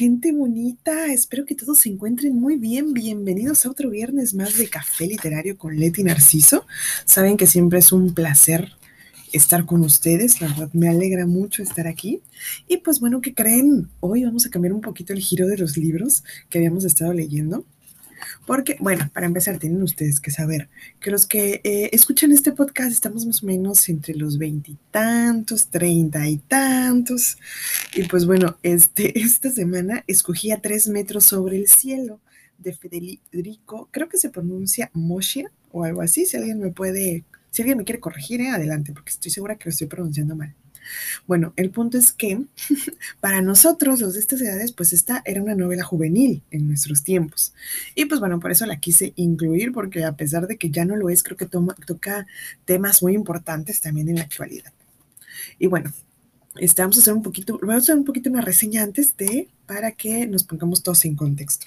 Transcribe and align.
gente 0.00 0.32
bonita, 0.32 1.12
espero 1.12 1.44
que 1.44 1.54
todos 1.54 1.80
se 1.80 1.90
encuentren 1.90 2.34
muy 2.34 2.56
bien. 2.56 2.94
Bienvenidos 2.94 3.66
a 3.66 3.70
otro 3.70 3.90
viernes 3.90 4.32
más 4.32 4.56
de 4.56 4.66
Café 4.66 5.06
Literario 5.06 5.58
con 5.58 5.78
Leti 5.78 6.02
Narciso. 6.02 6.64
Saben 7.04 7.36
que 7.36 7.46
siempre 7.46 7.80
es 7.80 7.92
un 7.92 8.14
placer 8.14 8.72
estar 9.34 9.66
con 9.66 9.82
ustedes, 9.82 10.40
la 10.40 10.48
verdad 10.48 10.70
me 10.72 10.88
alegra 10.88 11.26
mucho 11.26 11.62
estar 11.62 11.86
aquí. 11.86 12.22
Y 12.66 12.78
pues 12.78 12.98
bueno, 12.98 13.20
¿qué 13.20 13.34
creen? 13.34 13.90
Hoy 14.00 14.24
vamos 14.24 14.46
a 14.46 14.48
cambiar 14.48 14.72
un 14.72 14.80
poquito 14.80 15.12
el 15.12 15.20
giro 15.20 15.46
de 15.46 15.58
los 15.58 15.76
libros 15.76 16.24
que 16.48 16.56
habíamos 16.56 16.86
estado 16.86 17.12
leyendo. 17.12 17.66
Porque, 18.46 18.76
bueno, 18.80 19.10
para 19.12 19.26
empezar, 19.26 19.58
tienen 19.58 19.82
ustedes 19.82 20.20
que 20.20 20.30
saber 20.30 20.68
que 21.00 21.10
los 21.10 21.26
que 21.26 21.60
eh, 21.64 21.90
escuchan 21.92 22.32
este 22.32 22.52
podcast 22.52 22.92
estamos 22.92 23.26
más 23.26 23.42
o 23.42 23.46
menos 23.46 23.88
entre 23.88 24.14
los 24.14 24.38
veintitantos, 24.38 25.68
treinta 25.68 26.28
y 26.28 26.38
tantos. 26.38 27.38
Y 27.94 28.04
pues 28.04 28.26
bueno, 28.26 28.56
este, 28.62 29.18
esta 29.20 29.50
semana 29.50 30.04
escogí 30.06 30.52
a 30.52 30.60
tres 30.60 30.88
metros 30.88 31.24
sobre 31.24 31.56
el 31.56 31.68
cielo 31.68 32.20
de 32.60 32.74
Federico, 32.74 33.88
creo 33.90 34.08
que 34.08 34.18
se 34.18 34.28
pronuncia 34.28 34.90
Moshia 34.92 35.50
o 35.72 35.84
algo 35.84 36.02
así, 36.02 36.26
si 36.26 36.36
alguien 36.36 36.60
me 36.60 36.70
puede, 36.70 37.24
si 37.50 37.62
alguien 37.62 37.78
me 37.78 37.84
quiere 37.84 38.00
corregir, 38.00 38.40
eh, 38.40 38.50
adelante, 38.50 38.92
porque 38.92 39.10
estoy 39.10 39.30
segura 39.30 39.56
que 39.56 39.64
lo 39.66 39.70
estoy 39.70 39.86
pronunciando 39.86 40.36
mal. 40.36 40.54
Bueno, 41.26 41.52
el 41.56 41.70
punto 41.70 41.98
es 41.98 42.12
que 42.12 42.42
para 43.20 43.42
nosotros, 43.42 44.00
los 44.00 44.14
de 44.14 44.20
estas 44.20 44.40
edades, 44.40 44.72
pues 44.72 44.92
esta 44.92 45.22
era 45.24 45.42
una 45.42 45.54
novela 45.54 45.82
juvenil 45.82 46.42
en 46.50 46.68
nuestros 46.68 47.02
tiempos. 47.02 47.52
Y 47.94 48.06
pues 48.06 48.20
bueno, 48.20 48.40
por 48.40 48.50
eso 48.50 48.66
la 48.66 48.80
quise 48.80 49.12
incluir, 49.16 49.72
porque 49.72 50.04
a 50.04 50.16
pesar 50.16 50.46
de 50.46 50.56
que 50.56 50.70
ya 50.70 50.84
no 50.84 50.96
lo 50.96 51.10
es, 51.10 51.22
creo 51.22 51.36
que 51.36 51.46
toca 51.46 52.26
temas 52.64 53.02
muy 53.02 53.14
importantes 53.14 53.80
también 53.80 54.08
en 54.08 54.16
la 54.16 54.22
actualidad. 54.22 54.72
Y 55.58 55.66
bueno, 55.66 55.92
este, 56.56 56.82
vamos 56.82 56.98
a 56.98 57.00
hacer 57.00 57.14
un 57.14 57.22
poquito, 57.22 57.58
vamos 57.60 57.74
a 57.74 57.78
hacer 57.78 57.96
un 57.96 58.04
poquito 58.04 58.30
una 58.30 58.40
reseña 58.40 58.82
antes 58.82 59.16
de, 59.16 59.48
para 59.66 59.92
que 59.92 60.26
nos 60.26 60.44
pongamos 60.44 60.82
todos 60.82 61.04
en 61.04 61.14
contexto. 61.14 61.66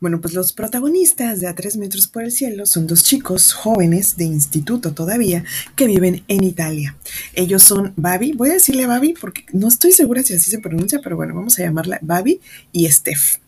Bueno, 0.00 0.20
pues 0.20 0.34
los 0.34 0.52
protagonistas 0.52 1.40
de 1.40 1.46
A 1.46 1.54
Tres 1.54 1.76
Metros 1.76 2.06
por 2.06 2.22
el 2.22 2.32
Cielo 2.32 2.66
son 2.66 2.86
dos 2.86 3.02
chicos 3.02 3.52
jóvenes 3.52 4.16
de 4.16 4.24
instituto 4.24 4.92
todavía 4.92 5.44
que 5.76 5.86
viven 5.86 6.22
en 6.28 6.44
Italia. 6.44 6.96
Ellos 7.34 7.62
son 7.62 7.92
Babi, 7.96 8.32
voy 8.32 8.50
a 8.50 8.54
decirle 8.54 8.86
Babi 8.86 9.14
porque 9.20 9.44
no 9.52 9.68
estoy 9.68 9.92
segura 9.92 10.22
si 10.22 10.34
así 10.34 10.50
se 10.50 10.58
pronuncia, 10.58 11.00
pero 11.02 11.16
bueno, 11.16 11.34
vamos 11.34 11.58
a 11.58 11.62
llamarla 11.62 11.98
Babi 12.02 12.40
y 12.72 12.90
Steph. 12.90 13.38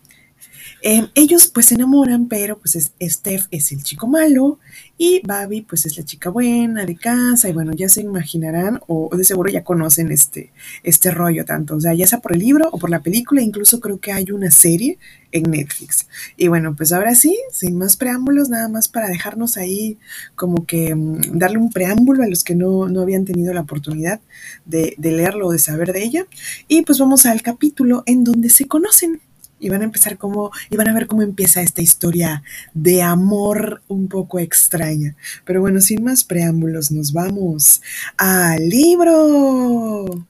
Em, 0.83 1.09
ellos 1.13 1.47
pues 1.47 1.67
se 1.67 1.75
enamoran, 1.75 2.27
pero 2.27 2.57
pues 2.57 2.75
es, 2.75 2.91
Steph 3.01 3.45
es 3.51 3.71
el 3.71 3.83
chico 3.83 4.07
malo 4.07 4.59
y 4.97 5.21
Babi 5.25 5.61
pues 5.61 5.85
es 5.85 5.95
la 5.95 6.03
chica 6.03 6.29
buena 6.31 6.85
de 6.85 6.95
casa 6.95 7.49
y 7.49 7.53
bueno, 7.53 7.71
ya 7.73 7.87
se 7.87 8.01
imaginarán 8.01 8.79
o, 8.87 9.09
de 9.15 9.23
seguro 9.23 9.51
ya 9.51 9.63
conocen 9.63 10.11
este, 10.11 10.51
este 10.83 11.11
rollo 11.11 11.45
tanto, 11.45 11.75
o 11.75 11.79
sea, 11.79 11.93
ya 11.93 12.07
sea 12.07 12.19
por 12.19 12.33
el 12.33 12.39
libro 12.39 12.67
o 12.71 12.79
por 12.79 12.89
la 12.89 13.01
película, 13.01 13.41
incluso 13.41 13.79
creo 13.79 13.99
que 13.99 14.11
hay 14.11 14.31
una 14.31 14.49
serie 14.49 14.97
en 15.31 15.43
Netflix. 15.51 16.07
Y 16.35 16.47
bueno, 16.47 16.75
pues 16.75 16.91
ahora 16.91 17.15
sí, 17.15 17.37
sin 17.51 17.77
más 17.77 17.95
preámbulos, 17.95 18.49
nada 18.49 18.67
más 18.67 18.87
para 18.87 19.07
dejarnos 19.07 19.57
ahí 19.57 19.97
como 20.35 20.65
que 20.65 20.95
mm, 20.95 21.37
darle 21.37 21.59
un 21.59 21.71
preámbulo 21.71 22.23
a 22.23 22.27
los 22.27 22.43
que 22.43 22.55
no, 22.55 22.85
habían 23.01 23.25
tenido 23.25 23.53
la 23.53 23.61
oportunidad 23.61 24.19
de 24.65 24.95
leerlo 24.99 25.47
o 25.47 25.51
de 25.51 25.59
saber 25.59 25.93
de 25.93 26.03
ella. 26.03 26.25
Y 26.67 26.81
pues 26.81 26.99
vamos 26.99 27.25
al 27.25 27.41
capítulo 27.41 28.03
en 28.05 28.23
donde 28.23 28.49
se 28.49 28.67
conocen 28.67 29.21
y 29.61 29.69
van 29.69 29.81
a 29.81 29.85
empezar 29.85 30.17
como, 30.17 30.51
y 30.69 30.75
van 30.75 30.89
a 30.89 30.93
ver 30.93 31.07
cómo 31.07 31.21
empieza 31.21 31.61
esta 31.61 31.81
historia 31.81 32.43
de 32.73 33.01
amor 33.01 33.81
un 33.87 34.09
poco 34.09 34.39
extraña. 34.39 35.15
Pero 35.45 35.61
bueno, 35.61 35.79
sin 35.79 36.03
más 36.03 36.23
preámbulos, 36.23 36.91
nos 36.91 37.13
vamos 37.13 37.81
al 38.17 38.67
libro. 38.67 40.27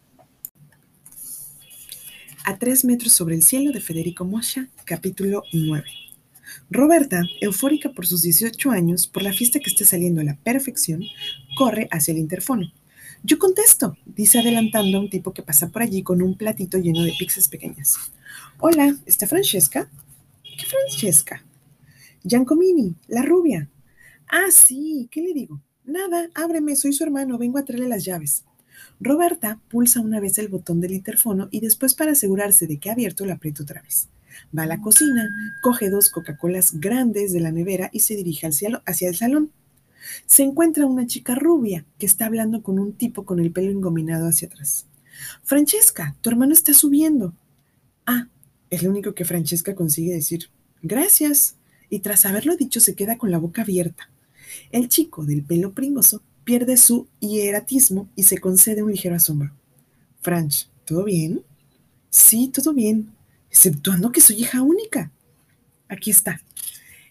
A 2.44 2.58
tres 2.58 2.84
metros 2.84 3.14
sobre 3.14 3.36
el 3.36 3.44
cielo 3.44 3.72
de 3.72 3.82
Federico 3.82 4.26
Mosha, 4.26 4.68
capítulo 4.86 5.44
9. 5.54 5.86
Roberta, 6.70 7.24
eufórica 7.40 7.92
por 7.92 8.06
sus 8.08 8.22
18 8.24 8.72
años, 8.72 9.08
por 9.08 9.24
la 9.24 9.34
fiesta 9.34 9.60
que 9.60 9.70
está 9.70 9.86
saliendo 9.86 10.22
a 10.22 10.26
la 10.26 10.36
perfección, 10.38 11.04
corre 11.56 11.88
hacia 11.92 12.14
el 12.14 12.18
interfono. 12.18 12.72
Yo 13.24 13.38
contesto, 13.38 13.96
dice 14.06 14.40
adelantando 14.40 14.98
a 14.98 15.02
un 15.02 15.10
tipo 15.10 15.32
que 15.32 15.44
pasa 15.44 15.70
por 15.70 15.84
allí 15.84 16.02
con 16.02 16.24
un 16.24 16.36
platito 16.36 16.80
lleno 16.80 17.04
de 17.04 17.14
pizzas 17.20 17.48
pequeñas. 17.48 17.96
Hola, 18.60 18.98
¿está 19.06 19.28
Francesca? 19.28 19.88
¿Qué 20.44 20.66
Francesca? 20.66 21.44
Giancomini, 22.24 22.96
la 23.08 23.22
rubia. 23.22 23.70
Ah, 24.28 24.50
sí, 24.52 25.08
¿qué 25.12 25.22
le 25.22 25.34
digo? 25.34 25.62
Nada, 25.86 26.30
ábreme, 26.34 26.76
soy 26.76 26.94
su 26.94 27.04
hermano, 27.04 27.38
vengo 27.38 27.60
a 27.60 27.66
traerle 27.66 27.88
las 27.88 28.06
llaves. 28.06 28.44
Roberta 29.00 29.60
pulsa 29.70 30.00
una 30.00 30.20
vez 30.20 30.40
el 30.40 30.48
botón 30.48 30.82
del 30.82 30.94
interfono 30.94 31.48
y 31.52 31.60
después 31.60 31.94
para 31.94 32.14
asegurarse 32.14 32.66
de 32.66 32.78
que 32.78 32.90
ha 32.90 32.94
abierto 32.94 33.26
lo 33.26 33.34
aprieta 33.34 33.62
otra 33.62 33.84
vez. 33.84 34.10
Va 34.58 34.64
a 34.64 34.68
la 34.68 34.82
cocina, 34.82 35.30
coge 35.62 35.92
dos 35.92 36.10
Coca-Colas 36.10 36.80
grandes 36.80 37.34
de 37.34 37.40
la 37.40 37.52
nevera 37.52 37.90
y 37.94 38.00
se 38.00 38.16
dirige 38.16 38.48
hacia 38.48 39.10
el 39.10 39.16
salón. 39.16 39.52
Se 40.26 40.44
encuentra 40.44 40.86
una 40.86 41.08
chica 41.08 41.36
rubia 41.36 41.86
que 42.00 42.06
está 42.06 42.26
hablando 42.26 42.64
con 42.64 42.80
un 42.80 42.94
tipo 42.94 43.26
con 43.26 43.40
el 43.40 43.52
pelo 43.52 43.72
engominado 43.72 44.28
hacia 44.28 44.48
atrás. 44.48 44.86
Francesca, 45.44 46.16
tu 46.22 46.30
hermano 46.30 46.54
está 46.54 46.74
subiendo. 46.74 47.34
Ah, 48.06 48.28
es 48.70 48.84
lo 48.84 48.90
único 48.90 49.14
que 49.14 49.26
Francesca 49.26 49.76
consigue 49.76 50.14
decir. 50.14 50.50
Gracias. 50.82 51.56
Y 51.90 52.00
tras 52.00 52.26
haberlo 52.26 52.56
dicho 52.56 52.80
se 52.80 52.96
queda 52.96 53.18
con 53.18 53.32
la 53.32 53.38
boca 53.38 53.64
abierta. 53.64 54.10
El 54.72 54.88
chico 54.90 55.26
del 55.26 55.44
pelo 55.44 55.74
pringoso 55.74 56.22
pierde 56.44 56.78
su 56.78 57.08
hieratismo 57.20 58.10
y 58.16 58.24
se 58.24 58.40
concede 58.40 58.84
un 58.84 58.92
ligero 58.92 59.16
asombro. 59.16 59.52
Franch, 60.22 60.70
¿todo 60.86 61.04
bien? 61.04 61.44
Sí, 62.10 62.50
todo 62.50 62.74
bien, 62.74 63.12
exceptuando 63.50 64.12
que 64.12 64.22
soy 64.22 64.38
hija 64.38 64.62
única. 64.62 65.12
Aquí 65.88 66.12
está. 66.12 66.42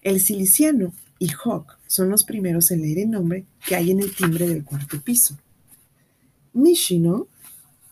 El 0.02 0.20
siliciano 0.20 0.92
y 1.18 1.30
Hawk 1.44 1.79
son 1.90 2.08
los 2.08 2.22
primeros 2.22 2.70
en 2.70 2.82
leer 2.82 3.00
el 3.00 3.10
nombre 3.10 3.46
que 3.66 3.74
hay 3.74 3.90
en 3.90 3.98
el 3.98 4.14
timbre 4.14 4.46
del 4.46 4.62
cuarto 4.62 5.00
piso. 5.00 5.36
Mishino, 6.52 7.26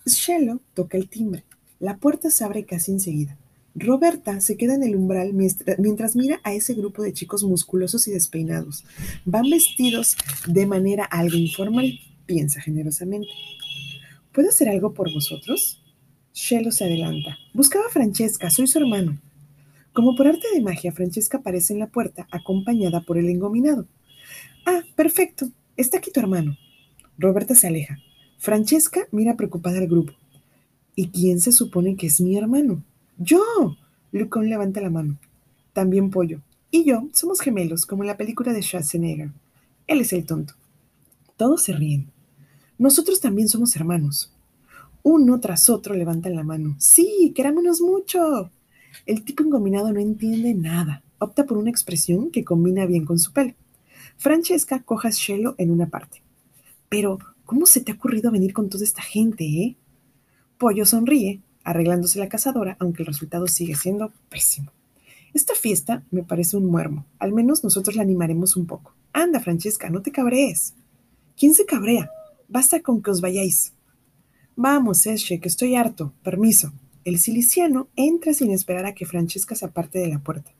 Shelo 0.06 0.60
toca 0.72 0.96
el 0.96 1.08
timbre. 1.08 1.42
La 1.80 1.96
puerta 1.96 2.30
se 2.30 2.44
abre 2.44 2.64
casi 2.64 2.92
enseguida. 2.92 3.36
Roberta 3.74 4.40
se 4.40 4.56
queda 4.56 4.76
en 4.76 4.84
el 4.84 4.94
umbral 4.94 5.32
mientras 5.32 6.14
mira 6.14 6.40
a 6.44 6.54
ese 6.54 6.74
grupo 6.74 7.02
de 7.02 7.12
chicos 7.12 7.42
musculosos 7.42 8.06
y 8.06 8.12
despeinados. 8.12 8.84
Van 9.24 9.50
vestidos 9.50 10.16
de 10.46 10.64
manera 10.64 11.04
algo 11.04 11.36
informal, 11.36 11.98
piensa 12.24 12.60
generosamente. 12.60 13.26
¿Puedo 14.30 14.50
hacer 14.50 14.68
algo 14.68 14.94
por 14.94 15.12
vosotros? 15.12 15.82
Shelo 16.32 16.70
se 16.70 16.84
adelanta. 16.84 17.36
Buscaba 17.52 17.86
a 17.86 17.90
Francesca, 17.90 18.48
soy 18.48 18.68
su 18.68 18.78
hermano. 18.78 19.18
Como 19.98 20.14
por 20.14 20.28
arte 20.28 20.46
de 20.54 20.62
magia, 20.62 20.92
Francesca 20.92 21.38
aparece 21.38 21.72
en 21.72 21.80
la 21.80 21.88
puerta, 21.88 22.28
acompañada 22.30 23.00
por 23.00 23.18
el 23.18 23.28
engominado. 23.28 23.84
Ah, 24.64 24.82
perfecto. 24.94 25.48
Está 25.76 25.98
aquí 25.98 26.12
tu 26.12 26.20
hermano. 26.20 26.56
Roberta 27.18 27.56
se 27.56 27.66
aleja. 27.66 27.98
Francesca 28.38 29.08
mira 29.10 29.34
preocupada 29.34 29.78
al 29.78 29.88
grupo. 29.88 30.12
¿Y 30.94 31.08
quién 31.08 31.40
se 31.40 31.50
supone 31.50 31.96
que 31.96 32.06
es 32.06 32.20
mi 32.20 32.36
hermano? 32.36 32.84
Yo. 33.16 33.42
Lucón 34.12 34.48
levanta 34.48 34.80
la 34.80 34.88
mano. 34.88 35.18
También 35.72 36.10
Pollo. 36.10 36.42
Y 36.70 36.84
yo 36.84 37.08
somos 37.12 37.40
gemelos, 37.40 37.84
como 37.84 38.04
en 38.04 38.06
la 38.06 38.16
película 38.16 38.52
de 38.52 38.62
Schwarzenegger. 38.62 39.32
Él 39.88 40.00
es 40.00 40.12
el 40.12 40.24
tonto. 40.24 40.54
Todos 41.36 41.62
se 41.62 41.72
ríen. 41.72 42.06
Nosotros 42.78 43.18
también 43.18 43.48
somos 43.48 43.74
hermanos. 43.74 44.32
Uno 45.02 45.40
tras 45.40 45.68
otro 45.68 45.96
levantan 45.96 46.36
la 46.36 46.44
mano. 46.44 46.76
Sí, 46.78 47.32
querámonos 47.34 47.80
mucho. 47.80 48.52
El 49.06 49.24
tipo 49.24 49.42
engominado 49.42 49.92
no 49.92 50.00
entiende 50.00 50.54
nada. 50.54 51.02
Opta 51.18 51.46
por 51.46 51.58
una 51.58 51.70
expresión 51.70 52.30
que 52.30 52.44
combina 52.44 52.86
bien 52.86 53.04
con 53.04 53.18
su 53.18 53.32
pelo. 53.32 53.54
Francesca 54.16 54.82
coja 54.82 55.10
Shelo 55.10 55.54
en 55.58 55.70
una 55.70 55.88
parte. 55.88 56.22
Pero, 56.88 57.18
¿cómo 57.44 57.66
se 57.66 57.80
te 57.80 57.92
ha 57.92 57.94
ocurrido 57.94 58.30
venir 58.30 58.52
con 58.52 58.68
toda 58.68 58.84
esta 58.84 59.02
gente, 59.02 59.44
eh? 59.44 59.76
Pollo 60.58 60.84
sonríe 60.84 61.40
arreglándose 61.68 62.18
la 62.18 62.30
cazadora, 62.30 62.76
aunque 62.80 63.02
el 63.02 63.06
resultado 63.06 63.46
sigue 63.46 63.74
siendo 63.74 64.10
pésimo. 64.30 64.72
Esta 65.34 65.54
fiesta 65.54 66.02
me 66.10 66.22
parece 66.22 66.56
un 66.56 66.64
muermo. 66.64 67.04
Al 67.18 67.32
menos 67.32 67.62
nosotros 67.62 67.94
la 67.94 68.02
animaremos 68.02 68.56
un 68.56 68.66
poco. 68.66 68.94
Anda, 69.12 69.38
Francesca, 69.38 69.90
no 69.90 70.00
te 70.00 70.10
cabrees. 70.10 70.74
¿Quién 71.36 71.52
se 71.52 71.66
cabrea? 71.66 72.10
Basta 72.48 72.80
con 72.80 73.02
que 73.02 73.10
os 73.10 73.20
vayáis. 73.20 73.74
Vamos, 74.56 75.06
Esche, 75.06 75.40
que 75.40 75.48
estoy 75.48 75.74
harto. 75.76 76.14
Permiso. 76.22 76.72
El 77.08 77.18
siliciano 77.18 77.88
entra 77.96 78.34
sin 78.34 78.50
esperar 78.50 78.84
a 78.84 78.92
que 78.92 79.06
Francesca 79.06 79.54
se 79.54 79.64
aparte 79.64 79.98
de 79.98 80.08
la 80.08 80.18
puerta. 80.18 80.52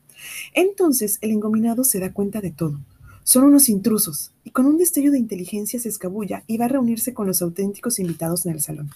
Entonces 0.55 1.19
el 1.21 1.29
engominado 1.29 1.83
se 1.83 1.99
da 1.99 2.11
cuenta 2.11 2.41
de 2.41 2.49
todo. 2.49 2.79
Son 3.23 3.43
unos 3.43 3.69
intrusos, 3.69 4.31
y 4.43 4.49
con 4.49 4.65
un 4.65 4.79
destello 4.79 5.11
de 5.11 5.19
inteligencia 5.19 5.79
se 5.79 5.89
escabulla 5.89 6.43
y 6.47 6.57
va 6.57 6.65
a 6.65 6.69
reunirse 6.69 7.13
con 7.13 7.27
los 7.27 7.43
auténticos 7.43 7.99
invitados 7.99 8.47
en 8.47 8.53
el 8.53 8.61
salón. 8.61 8.89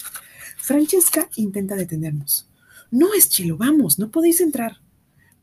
Francesca 0.58 1.30
intenta 1.36 1.76
detenernos. 1.76 2.50
No, 2.90 3.14
es 3.14 3.30
chilo, 3.30 3.56
vamos, 3.56 4.00
no 4.00 4.10
podéis 4.10 4.42
entrar. 4.42 4.78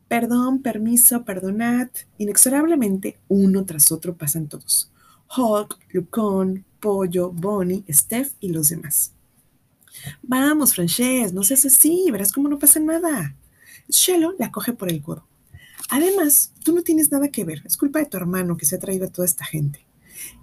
Perdón, 0.09 0.63
permiso, 0.63 1.25
perdonad. 1.25 1.91
Inexorablemente, 2.19 3.19
uno 3.29 3.65
tras 3.65 3.93
otro 3.93 4.17
pasan 4.17 4.49
todos. 4.49 4.91
Hawk, 5.29 5.79
Lucón, 5.93 6.65
Pollo, 6.81 7.31
Bonnie, 7.31 7.85
Steph 7.89 8.33
y 8.41 8.49
los 8.49 8.71
demás. 8.71 9.13
Vamos, 10.23 10.75
Frances, 10.75 11.33
no 11.33 11.43
seas 11.43 11.67
así, 11.67 12.11
verás 12.11 12.33
cómo 12.33 12.49
no 12.49 12.59
pasa 12.59 12.81
nada. 12.81 13.37
Shelo 13.89 14.35
la 14.39 14.51
coge 14.51 14.73
por 14.73 14.91
el 14.91 15.03
codo. 15.03 15.27
Además, 15.89 16.53
tú 16.65 16.75
no 16.75 16.83
tienes 16.83 17.11
nada 17.11 17.29
que 17.29 17.45
ver. 17.45 17.63
Es 17.65 17.77
culpa 17.77 17.99
de 17.99 18.07
tu 18.07 18.17
hermano 18.17 18.57
que 18.57 18.67
se 18.67 18.77
ha 18.77 18.79
traído 18.79 19.07
a 19.07 19.11
toda 19.11 19.27
esta 19.27 19.45
gente. 19.45 19.85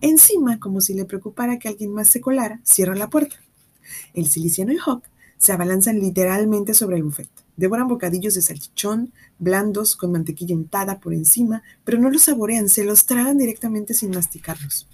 Encima, 0.02 0.60
como 0.60 0.82
si 0.82 0.94
le 0.94 1.06
preocupara 1.06 1.60
que 1.60 1.70
alguien 1.70 1.94
más 1.94 2.10
se 2.10 2.22
colara, 2.22 2.60
cierra 2.64 2.96
la 2.96 3.10
puerta. 3.10 3.38
El 4.14 4.28
siliciano 4.28 4.74
y 4.74 4.78
Hawk 4.78 5.04
se 5.38 5.54
abalanzan 5.54 6.00
literalmente 6.00 6.74
sobre 6.74 6.98
el 6.98 7.04
buffet. 7.04 7.30
Devoran 7.56 7.88
bocadillos 7.88 8.34
de 8.34 8.42
salchichón, 8.42 9.14
blandos, 9.40 9.96
con 9.96 10.12
mantequilla 10.12 10.56
untada 10.56 11.00
por 11.00 11.14
encima, 11.14 11.64
pero 11.84 12.00
no 12.00 12.10
los 12.10 12.24
saborean, 12.24 12.70
se 12.70 12.84
los 12.84 13.06
tragan 13.06 13.38
directamente 13.38 13.94
sin 13.94 14.12
masticarlos. 14.12 14.88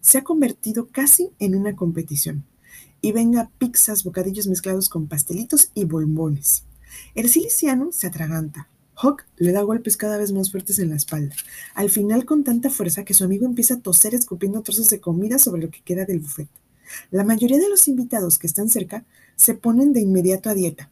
Se 0.00 0.18
ha 0.18 0.24
convertido 0.24 0.88
casi 0.88 1.30
en 1.38 1.54
una 1.54 1.76
competición. 1.76 2.44
Y 3.06 3.12
venga 3.12 3.52
pizzas, 3.58 4.02
bocadillos 4.02 4.48
mezclados 4.48 4.88
con 4.88 5.06
pastelitos 5.06 5.70
y 5.74 5.84
bombones. 5.84 6.64
El 7.14 7.28
siliciano 7.28 7.92
se 7.92 8.08
atraganta. 8.08 8.68
Hawk 8.96 9.24
le 9.36 9.52
da 9.52 9.62
golpes 9.62 9.96
cada 9.96 10.18
vez 10.18 10.32
más 10.32 10.50
fuertes 10.50 10.80
en 10.80 10.90
la 10.90 10.96
espalda, 10.96 11.36
al 11.76 11.88
final 11.88 12.24
con 12.24 12.42
tanta 12.42 12.68
fuerza 12.68 13.04
que 13.04 13.14
su 13.14 13.22
amigo 13.22 13.46
empieza 13.46 13.74
a 13.74 13.80
toser 13.80 14.16
escupiendo 14.16 14.60
trozos 14.62 14.88
de 14.88 14.98
comida 14.98 15.38
sobre 15.38 15.62
lo 15.62 15.70
que 15.70 15.82
queda 15.82 16.04
del 16.04 16.18
buffet. 16.18 16.48
La 17.12 17.22
mayoría 17.22 17.58
de 17.58 17.68
los 17.68 17.86
invitados 17.86 18.40
que 18.40 18.48
están 18.48 18.70
cerca 18.70 19.04
se 19.36 19.54
ponen 19.54 19.92
de 19.92 20.00
inmediato 20.00 20.50
a 20.50 20.54
dieta. 20.54 20.90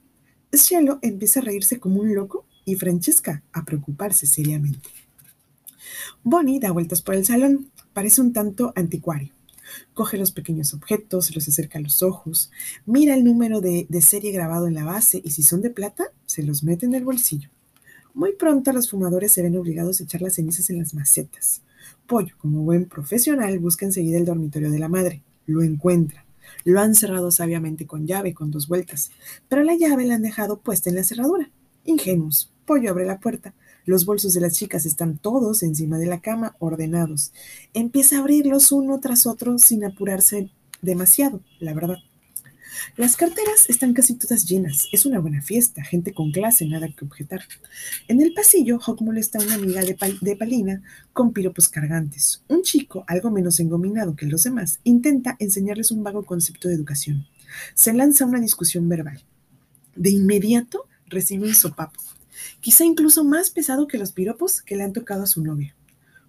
Cielo 0.53 1.01
empieza 1.03 1.41
a 1.41 1.43
reírse 1.43 1.81
como 1.81 2.01
un 2.01 2.15
loco 2.15 2.47
y 2.65 2.77
Francesca 2.77 3.43
a 3.53 3.65
preocuparse 3.65 4.29
seriamente. 4.29 4.89
Bonnie 6.23 6.61
da 6.61 6.71
vueltas 6.71 7.03
por 7.03 7.17
el 7.17 7.27
salón, 7.27 7.73
parece 7.93 8.21
un 8.21 8.33
tanto 8.33 8.73
anticuario. 8.77 9.33
Coge 9.95 10.19
los 10.19 10.33
pequeños 10.33 10.75
objetos, 10.75 11.35
los 11.35 11.49
acerca 11.49 11.79
a 11.79 11.83
los 11.83 12.03
ojos, 12.03 12.51
mira 12.87 13.15
el 13.15 13.25
número 13.25 13.61
de, 13.61 13.87
de, 13.89 14.01
serie 14.03 14.33
grabado 14.33 14.67
en 14.67 14.75
la 14.75 14.85
base 14.85 15.21
y 15.25 15.31
si 15.31 15.43
son 15.43 15.63
de 15.63 15.71
plata, 15.71 16.05
se 16.27 16.43
los 16.43 16.63
mete 16.63 16.87
en 16.87 16.95
el 16.95 17.05
bolsillo. 17.05 17.49
Muy 18.15 18.33
pronto 18.35 18.73
los 18.73 18.91
fumadores 18.91 19.33
se 19.33 19.43
ven 19.43 19.57
obligados 19.57 20.01
a 20.01 20.05
echar 20.05 20.23
las 20.23 20.35
cenizas 20.35 20.71
en 20.71 20.79
las 20.79 20.95
macetas. 20.95 21.63
Pollo, 22.07 22.35
como 22.39 22.63
buen 22.63 22.87
profesional, 22.87 23.59
busca 23.59 23.87
enseguida 23.87 24.19
el 24.19 24.25
dormitorio 24.25 24.71
de 24.71 24.79
la 24.79 24.89
madre. 24.89 25.23
Lo 25.47 25.63
encuentra. 25.63 26.25
Lo 26.65 26.81
han 26.81 26.95
cerrado 26.95 27.31
sabiamente 27.31 27.87
con 27.87 28.07
llave, 28.07 28.35
con 28.35 28.51
dos 28.51 28.69
vueltas, 28.69 29.11
pero 29.49 29.63
la 29.63 29.75
llave 29.75 30.05
la 30.05 30.15
han 30.15 30.23
dejado 30.23 30.61
puesta 30.61 30.91
en 30.91 30.97
la 30.97 31.05
cerradura. 31.05 31.51
Ingenuos. 31.85 32.53
Pollo 32.67 32.91
abre 32.91 33.05
la 33.05 33.19
puerta. 33.19 33.55
Los 33.87 34.07
bolsos 34.07 34.33
de 34.33 34.41
las 34.41 34.55
chicas 34.55 34.87
están 34.87 35.19
todos 35.19 35.63
encima 35.63 35.99
de 35.99 36.07
la 36.07 36.21
cama, 36.21 36.57
ordenados. 36.59 37.33
Empieza 37.75 38.17
a 38.17 38.21
abrirlos 38.21 38.73
uno 38.73 38.99
tras 39.01 39.27
otro 39.27 39.59
sin 39.59 39.85
apurarse 39.85 40.51
demasiado, 40.81 41.41
la 41.61 41.75
verdad. 41.75 41.99
Las 42.97 43.17
carteras 43.17 43.69
están 43.69 43.93
casi 43.95 44.15
todas 44.15 44.47
llenas. 44.47 44.89
Es 44.93 45.07
una 45.07 45.21
buena 45.21 45.43
fiesta, 45.43 45.83
gente 45.83 46.13
con 46.13 46.33
clase, 46.33 46.67
nada 46.67 46.89
que 46.89 47.05
objetar. 47.05 47.43
En 48.09 48.21
el 48.21 48.33
pasillo, 48.33 48.79
Hawk 48.81 49.01
molesta 49.03 49.39
a 49.39 49.43
una 49.43 49.55
amiga 49.55 49.83
de, 49.83 49.97
de 50.21 50.37
Palina 50.37 50.83
con 51.13 51.33
piropos 51.33 51.69
cargantes. 51.69 52.43
Un 52.49 52.63
chico, 52.63 53.05
algo 53.07 53.31
menos 53.31 53.61
engominado 53.61 54.17
que 54.17 54.27
los 54.27 54.43
demás, 54.43 54.81
intenta 54.85 55.37
enseñarles 55.39 55.91
un 55.91 56.03
vago 56.03 56.25
concepto 56.25 56.69
de 56.69 56.75
educación. 56.75 57.27
Se 57.75 57.93
lanza 57.93 58.27
una 58.27 58.41
discusión 58.41 58.89
verbal. 58.89 59.23
De 59.95 60.11
inmediato 60.11 60.87
recibe 61.07 61.47
un 61.47 61.55
sopapo, 61.55 62.01
quizá 62.61 62.85
incluso 62.85 63.25
más 63.25 63.51
pesado 63.51 63.87
que 63.87 63.99
los 63.99 64.13
piropos 64.13 64.63
que 64.63 64.77
le 64.77 64.85
han 64.85 64.93
tocado 64.93 65.23
a 65.23 65.27
su 65.27 65.43
novia. 65.43 65.75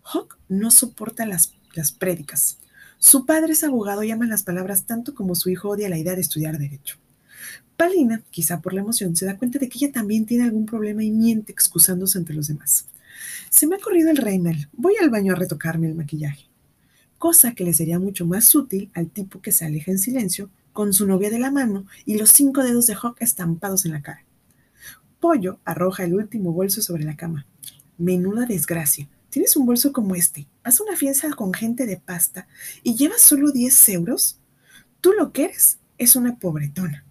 Hawk 0.03 0.37
no 0.49 0.71
soporta 0.71 1.25
las, 1.25 1.53
las 1.73 1.91
prédicas. 1.91 2.59
Su 2.97 3.25
padre 3.25 3.53
es 3.53 3.63
abogado 3.63 4.03
y 4.03 4.11
ama 4.11 4.25
las 4.25 4.43
palabras 4.43 4.85
tanto 4.85 5.13
como 5.13 5.35
su 5.35 5.49
hijo 5.49 5.69
odia 5.69 5.89
la 5.89 5.97
idea 5.97 6.15
de 6.15 6.21
estudiar 6.21 6.57
derecho. 6.57 6.97
Palina, 7.77 8.21
quizá 8.29 8.61
por 8.61 8.73
la 8.73 8.81
emoción, 8.81 9.15
se 9.15 9.25
da 9.25 9.37
cuenta 9.37 9.59
de 9.59 9.67
que 9.67 9.77
ella 9.77 9.91
también 9.91 10.25
tiene 10.25 10.45
algún 10.45 10.65
problema 10.65 11.03
y 11.03 11.11
miente 11.11 11.51
excusándose 11.51 12.17
ante 12.17 12.33
los 12.33 12.47
demás. 12.47 12.87
Se 13.49 13.67
me 13.67 13.75
ha 13.75 13.79
corrido 13.79 14.09
el 14.09 14.17
reynal. 14.17 14.69
Voy 14.73 14.95
al 15.01 15.09
baño 15.09 15.33
a 15.33 15.35
retocarme 15.35 15.87
el 15.87 15.95
maquillaje. 15.95 16.45
Cosa 17.17 17.53
que 17.53 17.63
le 17.63 17.73
sería 17.73 17.99
mucho 17.99 18.25
más 18.25 18.53
útil 18.55 18.89
al 18.93 19.09
tipo 19.09 19.41
que 19.41 19.51
se 19.51 19.65
aleja 19.65 19.91
en 19.91 19.99
silencio 19.99 20.49
con 20.73 20.93
su 20.93 21.07
novia 21.07 21.29
de 21.29 21.39
la 21.39 21.51
mano 21.51 21.85
y 22.05 22.17
los 22.17 22.31
cinco 22.31 22.63
dedos 22.63 22.87
de 22.87 22.95
Hawk 22.95 23.21
estampados 23.21 23.85
en 23.85 23.93
la 23.93 24.01
cara. 24.01 24.24
Pollo 25.25 25.59
arroja 25.65 26.03
el 26.03 26.13
último 26.13 26.53
bolso 26.53 26.83
sobre 26.83 27.03
la 27.03 27.17
cama. 27.17 27.47
Menuda 27.97 28.45
desgracia. 28.45 29.09
¿Tienes 29.31 29.57
un 29.57 29.65
bolso 29.65 29.91
como 29.91 30.13
este? 30.13 30.47
Haz 30.63 30.81
una 30.81 30.95
fiesta 30.95 31.31
con 31.31 31.51
gente 31.51 31.87
de 31.87 31.97
pasta 31.97 32.47
y 32.83 32.95
llevas 32.95 33.21
solo 33.21 33.51
10 33.51 33.89
euros. 33.89 34.39
Tú 35.01 35.13
lo 35.13 35.31
que 35.31 35.45
eres 35.45 35.79
es 35.97 36.15
una 36.15 36.37
pobretona. 36.37 37.03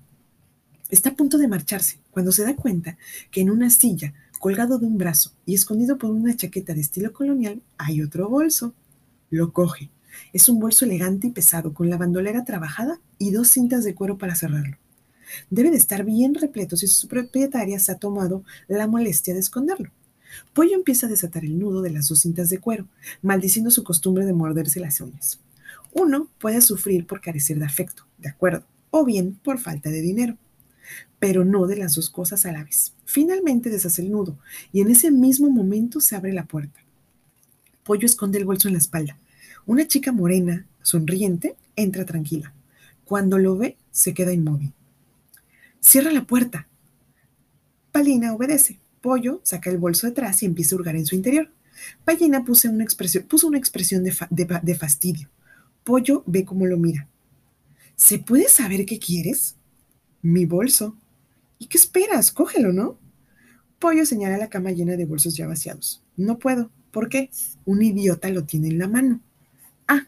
Está 0.91 1.09
a 1.09 1.17
punto 1.17 1.39
de 1.39 1.49
marcharse 1.49 1.99
cuando 2.13 2.31
se 2.31 2.45
da 2.45 2.55
cuenta 2.55 2.97
que 3.33 3.41
en 3.41 3.51
una 3.51 3.69
silla, 3.69 4.15
colgado 4.39 4.79
de 4.79 4.87
un 4.87 4.97
brazo 4.97 5.33
y 5.45 5.57
escondido 5.57 5.99
por 5.99 6.13
una 6.13 6.37
chaqueta 6.37 6.73
de 6.73 6.83
estilo 6.83 7.13
colonial, 7.13 7.65
hay 7.79 8.01
otro 8.01 8.29
bolso. 8.29 8.75
Lo 9.29 9.53
coge. 9.53 9.91
Es 10.33 10.49
un 10.49 10.61
bolso 10.61 10.85
elegante 10.85 11.27
y 11.27 11.31
pesado, 11.31 11.75
con 11.75 11.91
la 11.91 11.97
bandolera 11.97 12.45
trabajada 12.45 13.01
y 13.19 13.33
dos 13.33 13.49
cintas 13.49 13.83
de 13.83 13.97
cuero 13.97 14.19
para 14.19 14.37
cerrarlo. 14.37 14.77
Debe 15.51 15.71
de 15.71 15.77
estar 15.77 16.05
bien 16.05 16.35
repleto 16.35 16.77
si 16.77 16.87
su 16.87 17.09
propietaria 17.09 17.79
se 17.79 17.93
ha 17.93 17.99
tomado 17.99 18.45
la 18.69 18.87
molestia 18.87 19.35
de 19.35 19.41
esconderlo. 19.41 19.91
Pollo 20.53 20.75
empieza 20.75 21.07
a 21.07 21.11
desatar 21.11 21.45
el 21.45 21.59
nudo 21.59 21.83
de 21.83 21.91
las 21.91 22.09
dos 22.09 22.21
cintas 22.21 22.51
de 22.51 22.59
cuero, 22.59 22.87
maldiciendo 23.23 23.71
su 23.71 23.85
costumbre 23.85 24.27
de 24.27 24.33
morderse 24.33 24.81
las 24.81 25.01
uñas. 25.01 25.41
Uno 25.93 26.29
puede 26.39 26.61
sufrir 26.61 27.07
por 27.07 27.21
carecer 27.21 27.59
de 27.59 27.67
afecto, 27.67 28.05
de 28.19 28.29
acuerdo, 28.29 28.65
o 28.91 29.05
bien 29.05 29.39
por 29.43 29.59
falta 29.59 29.91
de 29.91 30.01
dinero, 30.01 30.37
pero 31.19 31.45
no 31.45 31.67
de 31.67 31.77
las 31.77 31.95
dos 31.95 32.11
cosas 32.11 32.47
a 32.47 32.53
la 32.53 32.65
vez. 32.65 32.93
Finalmente 33.05 33.71
deshace 33.71 34.03
el 34.03 34.11
nudo 34.11 34.37
y 34.73 34.81
en 34.81 34.91
ese 34.91 35.11
mismo 35.11 35.51
momento 35.51 36.01
se 36.01 36.17
abre 36.17 36.33
la 36.33 36.45
puerta. 36.45 36.81
Pollo 37.85 38.07
esconde 38.07 38.39
el 38.39 38.45
bolso 38.45 38.69
en 38.69 38.75
la 38.75 38.79
espalda. 38.79 39.19
Una 39.67 39.87
chica 39.87 40.11
morena, 40.13 40.67
sonriente, 40.83 41.55
entra 41.77 42.05
tranquila. 42.05 42.53
Cuando 43.05 43.39
lo 43.39 43.57
ve, 43.57 43.77
se 43.91 44.15
queda 44.15 44.33
inmóvil. 44.33 44.73
Cierra 45.85 46.11
la 46.11 46.25
puerta. 46.25 46.67
Palina 47.93 48.33
obedece. 48.33 48.79
Pollo 49.03 49.41
saca 49.45 49.69
el 49.69 49.77
bolso 49.77 50.07
detrás 50.07 50.43
y 50.43 50.47
empieza 50.47 50.75
a 50.75 50.79
hurgar 50.79 50.97
en 50.97 51.05
su 51.05 51.15
interior. 51.15 51.51
Pallina 52.07 52.43
puso 52.43 52.71
una 52.71 52.83
expresión, 52.83 53.25
puso 53.25 53.49
una 53.49 53.59
expresión 53.59 54.03
de, 54.03 54.17
de 54.63 54.75
fastidio. 54.75 55.29
Pollo 55.85 56.25
ve 56.27 56.47
cómo 56.47 56.65
lo 56.65 56.79
mira. 56.79 57.07
¿Se 57.97 58.19
puede 58.19 58.49
saber 58.49 58.87
qué 58.87 58.99
quieres? 58.99 59.57
Mi 60.23 60.47
bolso. 60.47 60.97
¿Y 61.59 61.67
qué 61.67 61.77
esperas? 61.77 62.33
Cógelo, 62.33 62.73
¿no? 62.73 62.97
Pollo 63.79 64.07
señala 64.07 64.39
la 64.39 64.49
cama 64.49 64.73
llena 64.73 64.97
de 64.97 65.05
bolsos 65.05 65.37
ya 65.37 65.47
vaciados. 65.47 66.03
No 66.17 66.39
puedo. 66.39 66.71
¿Por 66.93 67.11
qué? 67.11 67.29
Un 67.67 67.83
idiota 67.83 68.31
lo 68.31 68.45
tiene 68.45 68.69
en 68.69 68.79
la 68.79 68.89
mano. 68.89 69.21
Ah, 69.87 70.07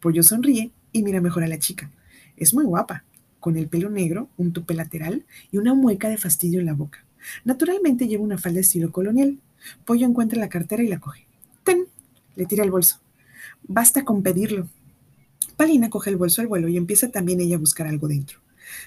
Pollo 0.00 0.24
sonríe 0.24 0.72
y 0.90 1.04
mira 1.04 1.20
mejor 1.20 1.44
a 1.44 1.48
la 1.48 1.60
chica. 1.60 1.92
Es 2.36 2.52
muy 2.52 2.64
guapa, 2.64 3.04
con 3.42 3.56
el 3.56 3.66
pelo 3.66 3.90
negro, 3.90 4.30
un 4.36 4.52
tupe 4.52 4.72
lateral 4.72 5.26
y 5.50 5.58
una 5.58 5.74
mueca 5.74 6.08
de 6.08 6.16
fastidio 6.16 6.60
en 6.60 6.66
la 6.66 6.74
boca. 6.74 7.04
Naturalmente 7.44 8.06
lleva 8.06 8.22
una 8.22 8.38
falda 8.38 8.60
estilo 8.60 8.92
colonial. 8.92 9.40
Pollo 9.84 10.06
encuentra 10.06 10.38
la 10.38 10.48
cartera 10.48 10.84
y 10.84 10.86
la 10.86 11.00
coge. 11.00 11.26
¡Ten! 11.64 11.86
Le 12.36 12.46
tira 12.46 12.62
el 12.62 12.70
bolso. 12.70 13.00
Basta 13.64 14.04
con 14.04 14.22
pedirlo. 14.22 14.68
Palina 15.56 15.90
coge 15.90 16.10
el 16.10 16.16
bolso 16.16 16.40
al 16.40 16.46
vuelo 16.46 16.68
y 16.68 16.76
empieza 16.76 17.10
también 17.10 17.40
ella 17.40 17.56
a 17.56 17.58
buscar 17.58 17.88
algo 17.88 18.06
dentro. 18.06 18.38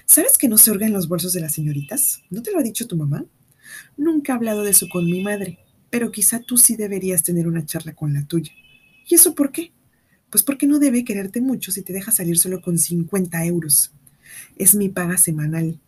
¿Sabes 0.06 0.38
que 0.38 0.48
no 0.48 0.56
se 0.56 0.70
hurga 0.70 0.86
en 0.86 0.94
los 0.94 1.06
bolsos 1.06 1.34
de 1.34 1.42
las 1.42 1.52
señoritas? 1.52 2.22
¿No 2.30 2.42
te 2.42 2.50
lo 2.50 2.58
ha 2.58 2.62
dicho 2.62 2.86
tu 2.86 2.96
mamá? 2.96 3.26
Nunca 3.98 4.32
he 4.32 4.36
hablado 4.36 4.62
de 4.62 4.70
eso 4.70 4.88
con 4.90 5.04
mi 5.04 5.22
madre, 5.22 5.58
pero 5.90 6.10
quizá 6.10 6.40
tú 6.40 6.56
sí 6.56 6.76
deberías 6.76 7.22
tener 7.22 7.46
una 7.46 7.66
charla 7.66 7.94
con 7.94 8.14
la 8.14 8.24
tuya. 8.24 8.52
¿Y 9.06 9.16
eso 9.16 9.34
por 9.34 9.52
qué? 9.52 9.72
Pues 10.30 10.42
porque 10.42 10.66
no 10.66 10.78
debe 10.78 11.04
quererte 11.04 11.42
mucho 11.42 11.72
si 11.72 11.82
te 11.82 11.92
deja 11.92 12.10
salir 12.10 12.38
solo 12.38 12.62
con 12.62 12.78
50 12.78 13.44
euros. 13.44 13.92
Es 14.56 14.74
mi 14.74 14.88
paga 14.88 15.16
semanal. 15.16 15.80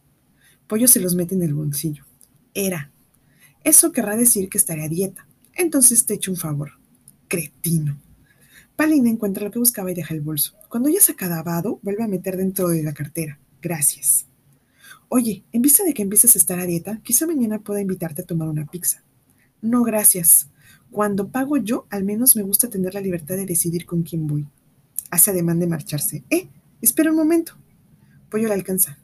Pollo 0.67 0.89
se 0.89 1.01
los 1.01 1.15
mete 1.15 1.35
en 1.35 1.43
el 1.43 1.55
bolsillo 1.55 2.09
era. 2.59 2.91
Eso 3.65 3.93
querrá 3.93 4.17
decir 4.17 4.49
que 4.49 4.59
estaré 4.59 4.85
a 4.85 4.89
dieta. 4.89 5.27
Entonces 5.55 6.05
te 6.05 6.15
echo 6.15 6.31
un 6.31 6.37
favor. 6.37 6.73
Cretino. 7.29 8.01
Palina 8.77 9.11
encuentra 9.11 9.45
lo 9.45 9.51
que 9.51 9.59
buscaba 9.59 9.91
y 9.91 9.95
deja 9.95 10.15
el 10.15 10.21
bolso. 10.21 10.55
Cuando 10.69 10.89
ya 10.89 11.01
se 11.01 11.13
ha 11.13 11.15
acabado, 11.15 11.81
vuelve 11.83 12.05
a 12.05 12.09
meter 12.09 12.37
dentro 12.37 12.69
de 12.69 12.83
la 12.83 12.95
cartera. 12.95 13.39
Gracias. 13.61 14.27
Oye, 15.09 15.45
en 15.53 15.63
vista 15.63 15.85
de 15.85 15.95
que 15.95 16.03
empieces 16.03 16.37
a 16.37 16.39
estar 16.39 16.61
a 16.61 16.67
dieta, 16.67 17.01
quizá 17.03 17.27
mañana 17.27 17.61
pueda 17.61 17.81
invitarte 17.81 18.23
a 18.23 18.27
tomar 18.27 18.49
una 18.49 18.67
pizza. 18.67 19.03
No, 19.61 19.83
gracias. 19.83 20.49
Cuando 20.91 21.29
pago 21.29 21.57
yo, 21.57 21.87
al 21.91 22.05
menos 22.05 22.37
me 22.37 22.43
gusta 22.43 22.69
tener 22.69 22.95
la 22.95 23.01
libertad 23.01 23.37
de 23.37 23.47
decidir 23.47 23.85
con 23.85 24.03
quién 24.03 24.27
voy. 24.27 24.47
Hace 25.11 25.31
ademán 25.31 25.59
de 25.59 25.67
marcharse. 25.67 26.23
Eh, 26.31 26.49
espera 26.81 27.11
un 27.11 27.17
momento. 27.17 27.57
Pollo 28.31 28.49
la 28.49 28.55
alcanza. 28.55 28.99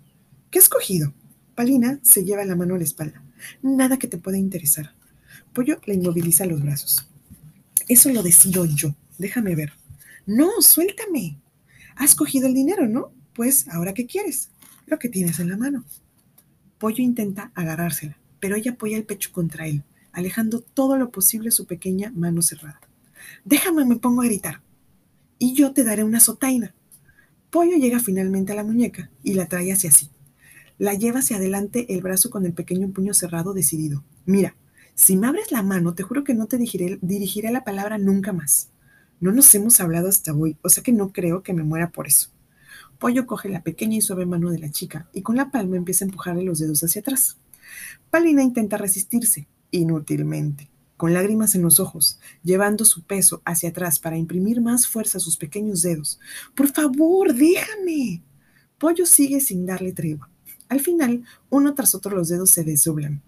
¿Qué 0.50 0.59
has 0.59 0.69
cogido? 0.69 1.14
Palina 1.54 1.99
se 2.02 2.25
lleva 2.25 2.45
la 2.45 2.57
mano 2.57 2.75
a 2.75 2.78
la 2.78 2.85
espalda. 2.85 3.23
Nada 3.62 3.99
que 3.99 4.09
te 4.09 4.19
pueda 4.19 4.38
interesar. 4.38 4.95
Pollo 5.52 5.78
le 5.87 5.95
inmoviliza 5.95 6.47
los 6.47 6.62
brazos. 6.62 7.09
Eso 7.88 8.11
lo 8.11 8.23
decido 8.23 8.64
yo. 8.64 8.95
Déjame 9.19 9.54
ver. 9.54 9.73
No, 10.26 10.50
suéltame. 10.61 11.38
Has 11.97 12.14
cogido 12.14 12.49
el 12.49 12.54
dinero, 12.54 12.88
¿no? 12.88 13.12
Pues, 13.35 13.69
¿ahora 13.69 13.95
qué 13.95 14.07
quieres? 14.07 14.50
Lo 14.87 14.99
que 14.99 15.09
tienes 15.09 15.38
en 15.38 15.50
la 15.50 15.57
mano. 15.57 15.85
Pollo 16.78 17.02
intenta 17.02 17.50
agarrársela, 17.54 18.19
pero 18.40 18.57
ella 18.57 18.73
apoya 18.73 18.97
el 18.97 19.04
pecho 19.04 19.33
contra 19.33 19.66
él, 19.66 19.85
alejando 20.12 20.61
todo 20.61 20.97
lo 20.99 21.11
posible 21.11 21.50
su 21.50 21.66
pequeña 21.66 22.12
mano 22.14 22.43
cerrada. 22.43 22.81
Déjame, 23.45 23.85
me 23.85 23.97
pongo 23.97 24.23
a 24.23 24.26
gritar. 24.26 24.61
Y 25.38 25.54
yo 25.54 25.73
te 25.73 25.85
daré 25.85 26.04
una 26.04 26.21
sotaina. 26.21 26.75
Pollo 27.54 27.76
llega 27.76 28.00
finalmente 28.00 28.50
a 28.50 28.56
la 28.56 28.64
muñeca 28.64 29.12
y 29.23 29.34
la 29.34 29.46
trae 29.46 29.73
hacia 29.73 29.92
sí. 29.92 30.11
La 30.76 30.94
lleva 30.94 31.20
hacia 31.20 31.37
adelante 31.37 31.87
el 31.94 32.02
brazo 32.02 32.28
con 32.28 32.44
el 32.46 32.52
pequeño 32.52 32.90
puño 32.90 33.14
cerrado 33.14 33.54
decidido. 33.54 34.02
Mira, 34.26 34.56
si 34.96 35.16
me 35.16 35.28
abres 35.28 35.52
la 35.52 35.62
mano, 35.62 35.94
te 35.94 36.02
juro 36.02 36.25
que 36.25 36.34
no 36.34 36.46
te 36.46 36.56
dirigiré, 36.56 36.99
dirigiré 37.00 37.52
la 37.52 37.62
palabra 37.62 37.96
nunca 37.96 38.32
más. 38.32 38.70
No 39.20 39.30
nos 39.30 39.54
hemos 39.54 39.78
hablado 39.78 40.08
hasta 40.08 40.34
hoy, 40.34 40.56
o 40.62 40.68
sea 40.68 40.82
que 40.82 40.90
no 40.90 41.12
creo 41.12 41.44
que 41.44 41.52
me 41.52 41.62
muera 41.62 41.90
por 41.92 42.08
eso. 42.08 42.30
Pollo 42.99 43.25
coge 43.25 43.49
la 43.49 43.62
pequeña 43.62 43.99
y 43.99 44.00
suave 44.00 44.26
mano 44.26 44.50
de 44.50 44.58
la 44.58 44.73
chica 44.73 45.08
y 45.12 45.23
con 45.23 45.37
la 45.37 45.52
palma 45.52 45.76
empieza 45.76 46.04
a 46.04 46.08
empujarle 46.08 46.42
los 46.42 46.58
dedos 46.58 46.82
hacia 46.82 47.02
atrás. 47.02 47.37
Palina 48.11 48.42
intenta 48.42 48.78
resistirse, 48.78 49.46
inútilmente, 49.70 50.70
con 51.04 51.12
lágrimas 51.12 51.54
en 51.54 51.61
los 51.61 51.80
ojos, 51.80 52.18
llevando 52.42 52.87
su 52.87 53.02
peso 53.02 53.42
hacia 53.44 53.68
atrás 53.68 53.99
para 53.99 54.16
imprimir 54.16 54.62
más 54.62 54.87
fuerza 54.88 55.18
a 55.18 55.20
sus 55.20 55.37
pequeños 55.37 55.82
dedos. 55.82 56.18
Por 56.54 56.73
favor, 56.73 57.34
déjame. 57.34 58.23
Pollo 58.78 59.04
sigue 59.04 59.42
sin 59.42 59.66
darle 59.66 59.92
tregua. 59.92 60.30
Al 60.66 60.80
final, 60.80 61.23
uno 61.50 61.75
tras 61.75 61.94
otro 61.94 62.16
los 62.16 62.30
dedos 62.30 62.49
se 62.52 62.64
desdoblan, 62.64 63.20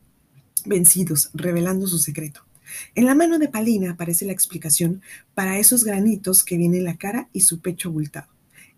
vencidos, 0.65 1.29
revelando 1.35 1.87
su 1.87 1.99
secreto. 1.99 2.47
En 2.95 3.05
la 3.05 3.15
mano 3.15 3.39
de 3.39 3.49
Palina 3.49 3.91
aparece 3.91 4.25
la 4.25 4.33
explicación 4.33 5.03
para 5.35 5.59
esos 5.59 5.85
granitos 5.85 6.45
que 6.45 6.57
vienen 6.57 6.79
en 6.79 6.85
la 6.85 6.97
cara 6.97 7.29
y 7.35 7.43
su 7.43 7.61
pecho 7.61 7.91
abultado. 7.91 8.29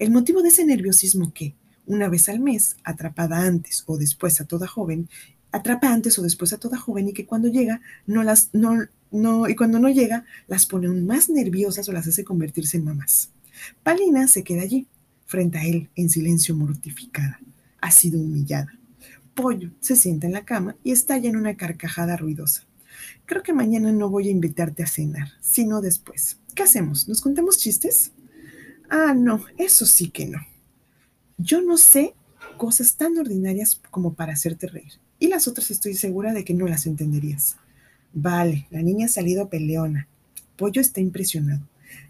El 0.00 0.10
motivo 0.10 0.42
de 0.42 0.48
ese 0.48 0.64
nerviosismo 0.66 1.32
que, 1.32 1.54
una 1.86 2.08
vez 2.08 2.28
al 2.28 2.40
mes, 2.40 2.76
atrapada 2.82 3.42
antes 3.42 3.84
o 3.86 3.96
después 3.96 4.40
a 4.40 4.44
toda 4.44 4.66
joven, 4.66 5.08
atrapa 5.52 5.92
antes 5.92 6.18
o 6.18 6.22
después 6.22 6.52
a 6.52 6.58
toda 6.58 6.78
joven 6.78 7.08
y 7.08 7.12
que 7.12 7.26
cuando 7.26 7.48
llega 7.48 7.80
no 8.06 8.22
las 8.22 8.50
no 8.52 8.86
no 9.10 9.48
y 9.48 9.56
cuando 9.56 9.78
no 9.78 9.88
llega 9.88 10.24
las 10.46 10.66
pone 10.66 10.86
aún 10.86 11.06
más 11.06 11.30
nerviosas 11.30 11.88
o 11.88 11.92
las 11.92 12.06
hace 12.06 12.24
convertirse 12.24 12.76
en 12.76 12.84
mamás. 12.84 13.30
Palina 13.82 14.28
se 14.28 14.44
queda 14.44 14.62
allí, 14.62 14.86
frente 15.26 15.58
a 15.58 15.64
él, 15.64 15.88
en 15.96 16.10
silencio 16.10 16.54
mortificada. 16.54 17.40
Ha 17.80 17.90
sido 17.90 18.20
humillada. 18.20 18.78
Pollo 19.34 19.70
se 19.80 19.96
sienta 19.96 20.26
en 20.26 20.32
la 20.32 20.44
cama 20.44 20.76
y 20.84 20.92
estalla 20.92 21.28
en 21.28 21.36
una 21.36 21.56
carcajada 21.56 22.16
ruidosa. 22.16 22.64
Creo 23.24 23.42
que 23.42 23.52
mañana 23.52 23.92
no 23.92 24.10
voy 24.10 24.28
a 24.28 24.32
invitarte 24.32 24.82
a 24.82 24.86
cenar, 24.86 25.28
sino 25.40 25.80
después. 25.80 26.38
¿Qué 26.54 26.64
hacemos? 26.64 27.08
¿Nos 27.08 27.20
contamos 27.20 27.58
chistes? 27.58 28.12
Ah, 28.90 29.14
no, 29.14 29.44
eso 29.56 29.86
sí 29.86 30.10
que 30.10 30.26
no. 30.26 30.38
Yo 31.36 31.60
no 31.62 31.76
sé 31.78 32.14
cosas 32.56 32.96
tan 32.96 33.16
ordinarias 33.16 33.80
como 33.90 34.14
para 34.14 34.32
hacerte 34.32 34.66
reír 34.66 34.94
y 35.18 35.28
las 35.28 35.48
otras 35.48 35.70
estoy 35.70 35.94
segura 35.94 36.32
de 36.32 36.44
que 36.44 36.54
no 36.54 36.66
las 36.66 36.86
entenderías. 36.86 37.56
Vale, 38.12 38.66
la 38.70 38.82
niña 38.82 39.06
ha 39.06 39.08
salido 39.08 39.48
peleona. 39.48 40.06
Pollo 40.56 40.80
está 40.80 41.00
impresionado. 41.00 41.62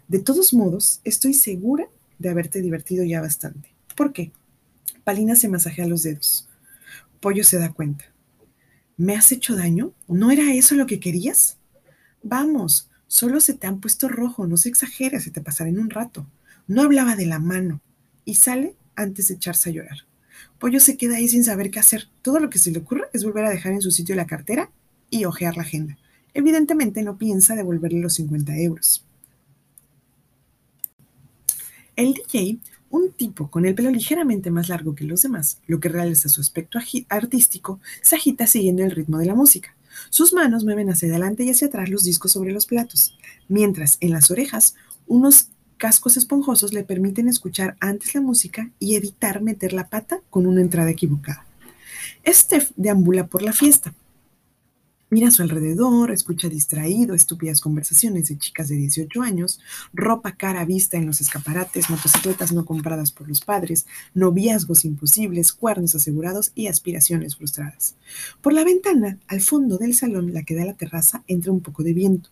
De 0.07 0.19
todos 0.19 0.53
modos, 0.53 1.01
estoy 1.03 1.33
segura 1.33 1.87
de 2.17 2.29
haberte 2.29 2.61
divertido 2.61 3.03
ya 3.03 3.21
bastante. 3.21 3.69
¿Por 3.95 4.13
qué? 4.13 4.31
Palina 5.03 5.35
se 5.35 5.49
masajea 5.49 5.87
los 5.87 6.03
dedos. 6.03 6.47
Pollo 7.19 7.43
se 7.43 7.57
da 7.57 7.71
cuenta. 7.71 8.05
¿Me 8.97 9.15
has 9.15 9.31
hecho 9.31 9.55
daño? 9.55 9.93
¿No 10.07 10.31
era 10.31 10.53
eso 10.53 10.75
lo 10.75 10.85
que 10.85 10.99
querías? 10.99 11.57
Vamos, 12.21 12.89
solo 13.07 13.39
se 13.39 13.53
te 13.53 13.67
han 13.67 13.79
puesto 13.79 14.09
rojo, 14.09 14.45
no 14.45 14.57
se 14.57 14.69
exagera, 14.69 15.19
se 15.19 15.31
te 15.31 15.41
pasará 15.41 15.69
en 15.69 15.79
un 15.79 15.89
rato. 15.89 16.27
No 16.67 16.81
hablaba 16.81 17.15
de 17.15 17.25
la 17.25 17.39
mano. 17.39 17.81
Y 18.25 18.35
sale 18.35 18.75
antes 18.95 19.29
de 19.29 19.35
echarse 19.35 19.69
a 19.69 19.73
llorar. 19.73 20.08
Pollo 20.59 20.79
se 20.79 20.97
queda 20.97 21.15
ahí 21.15 21.27
sin 21.27 21.43
saber 21.43 21.71
qué 21.71 21.79
hacer. 21.79 22.07
Todo 22.21 22.39
lo 22.39 22.49
que 22.49 22.59
se 22.59 22.71
le 22.71 22.79
ocurre 22.79 23.05
es 23.13 23.23
volver 23.23 23.45
a 23.45 23.49
dejar 23.49 23.73
en 23.73 23.81
su 23.81 23.91
sitio 23.91 24.15
la 24.15 24.27
cartera 24.27 24.69
y 25.09 25.25
ojear 25.25 25.55
la 25.57 25.63
agenda. 25.63 25.97
Evidentemente 26.33 27.03
no 27.03 27.17
piensa 27.17 27.55
devolverle 27.55 27.99
los 27.99 28.15
50 28.15 28.55
euros. 28.57 29.05
El 31.95 32.13
DJ, 32.13 32.59
un 32.89 33.11
tipo 33.11 33.49
con 33.51 33.65
el 33.65 33.75
pelo 33.75 33.89
ligeramente 33.89 34.51
más 34.51 34.69
largo 34.69 34.95
que 34.95 35.03
los 35.03 35.21
demás, 35.21 35.59
lo 35.67 35.79
que 35.79 35.89
realza 35.89 36.29
su 36.29 36.39
aspecto 36.41 36.79
artístico, 37.09 37.79
se 38.01 38.15
agita 38.15 38.47
siguiendo 38.47 38.83
el 38.83 38.91
ritmo 38.91 39.17
de 39.17 39.25
la 39.25 39.35
música. 39.35 39.75
Sus 40.09 40.33
manos 40.33 40.63
mueven 40.63 40.89
hacia 40.89 41.09
adelante 41.09 41.43
y 41.43 41.49
hacia 41.49 41.67
atrás 41.67 41.89
los 41.89 42.03
discos 42.03 42.31
sobre 42.31 42.51
los 42.51 42.65
platos, 42.65 43.17
mientras 43.47 43.97
en 43.99 44.11
las 44.11 44.31
orejas 44.31 44.75
unos 45.07 45.49
cascos 45.79 46.17
esponjosos 46.17 46.73
le 46.73 46.83
permiten 46.83 47.27
escuchar 47.27 47.75
antes 47.79 48.13
la 48.13 48.21
música 48.21 48.69
y 48.77 48.95
evitar 48.95 49.41
meter 49.41 49.73
la 49.73 49.87
pata 49.87 50.19
con 50.29 50.45
una 50.45 50.61
entrada 50.61 50.91
equivocada. 50.91 51.45
Steph 52.27 52.71
deambula 52.75 53.25
por 53.25 53.41
la 53.41 53.53
fiesta. 53.53 53.93
Mira 55.09 55.29
a 55.29 55.31
su 55.31 55.41
alrededor, 55.41 56.11
escucha 56.11 56.49
distraído 56.49 57.15
estúpidas 57.15 57.61
conversaciones 57.61 58.27
de 58.27 58.37
chicas 58.37 58.67
de 58.67 58.75
18 58.75 59.23
años, 59.23 59.59
ropa 59.91 60.33
cara 60.33 60.65
vista 60.65 60.97
en 60.97 61.07
los 61.07 61.19
escaparates, 61.19 61.89
motocicletas 61.89 62.51
no 62.51 62.63
compradas 62.63 63.11
por 63.11 63.27
los 63.27 63.41
padres, 63.41 63.87
noviazgos 64.13 64.85
imposibles, 64.85 65.53
cuernos 65.53 65.95
asegurados 65.95 66.51
y 66.53 66.67
aspiraciones 66.67 67.37
frustradas. 67.37 67.95
Por 68.41 68.53
la 68.53 68.63
ventana, 68.63 69.17
al 69.27 69.41
fondo 69.41 69.79
del 69.79 69.95
salón, 69.95 70.31
la 70.31 70.43
que 70.43 70.53
da 70.53 70.65
la 70.65 70.75
terraza, 70.75 71.23
entra 71.25 71.51
un 71.51 71.61
poco 71.61 71.81
de 71.81 71.93
viento. 71.93 72.29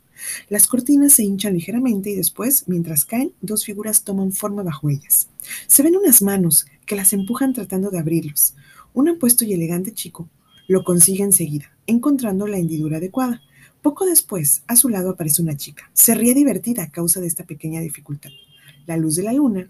Las 0.49 0.67
cortinas 0.67 1.13
se 1.13 1.23
hinchan 1.23 1.53
ligeramente 1.53 2.09
y 2.09 2.15
después, 2.15 2.63
mientras 2.67 3.05
caen, 3.05 3.33
dos 3.41 3.65
figuras 3.65 4.03
toman 4.03 4.31
forma 4.31 4.63
bajo 4.63 4.89
ellas. 4.89 5.29
Se 5.67 5.83
ven 5.83 5.95
unas 5.95 6.21
manos 6.21 6.65
que 6.85 6.95
las 6.95 7.13
empujan 7.13 7.53
tratando 7.53 7.89
de 7.89 7.99
abrirlos. 7.99 8.55
Un 8.93 9.09
apuesto 9.09 9.45
y 9.45 9.53
elegante 9.53 9.93
chico 9.93 10.29
lo 10.67 10.83
consigue 10.83 11.23
enseguida, 11.23 11.71
encontrando 11.85 12.47
la 12.47 12.57
hendidura 12.57 12.97
adecuada. 12.97 13.41
Poco 13.81 14.05
después, 14.05 14.63
a 14.67 14.75
su 14.75 14.89
lado 14.89 15.11
aparece 15.11 15.41
una 15.41 15.55
chica. 15.55 15.89
Se 15.93 16.15
ríe 16.15 16.33
divertida 16.33 16.83
a 16.83 16.91
causa 16.91 17.21
de 17.21 17.27
esta 17.27 17.45
pequeña 17.45 17.79
dificultad. 17.79 18.31
La 18.85 18.97
luz 18.97 19.15
de 19.15 19.23
la 19.23 19.33
luna, 19.33 19.69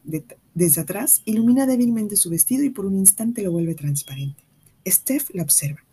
desde 0.54 0.82
atrás, 0.82 1.22
ilumina 1.26 1.66
débilmente 1.66 2.16
su 2.16 2.30
vestido 2.30 2.64
y 2.64 2.70
por 2.70 2.86
un 2.86 2.96
instante 2.96 3.42
lo 3.42 3.52
vuelve 3.52 3.76
transparente. 3.76 4.44
Steph 4.88 5.30
la 5.34 5.44
observa. 5.44 5.84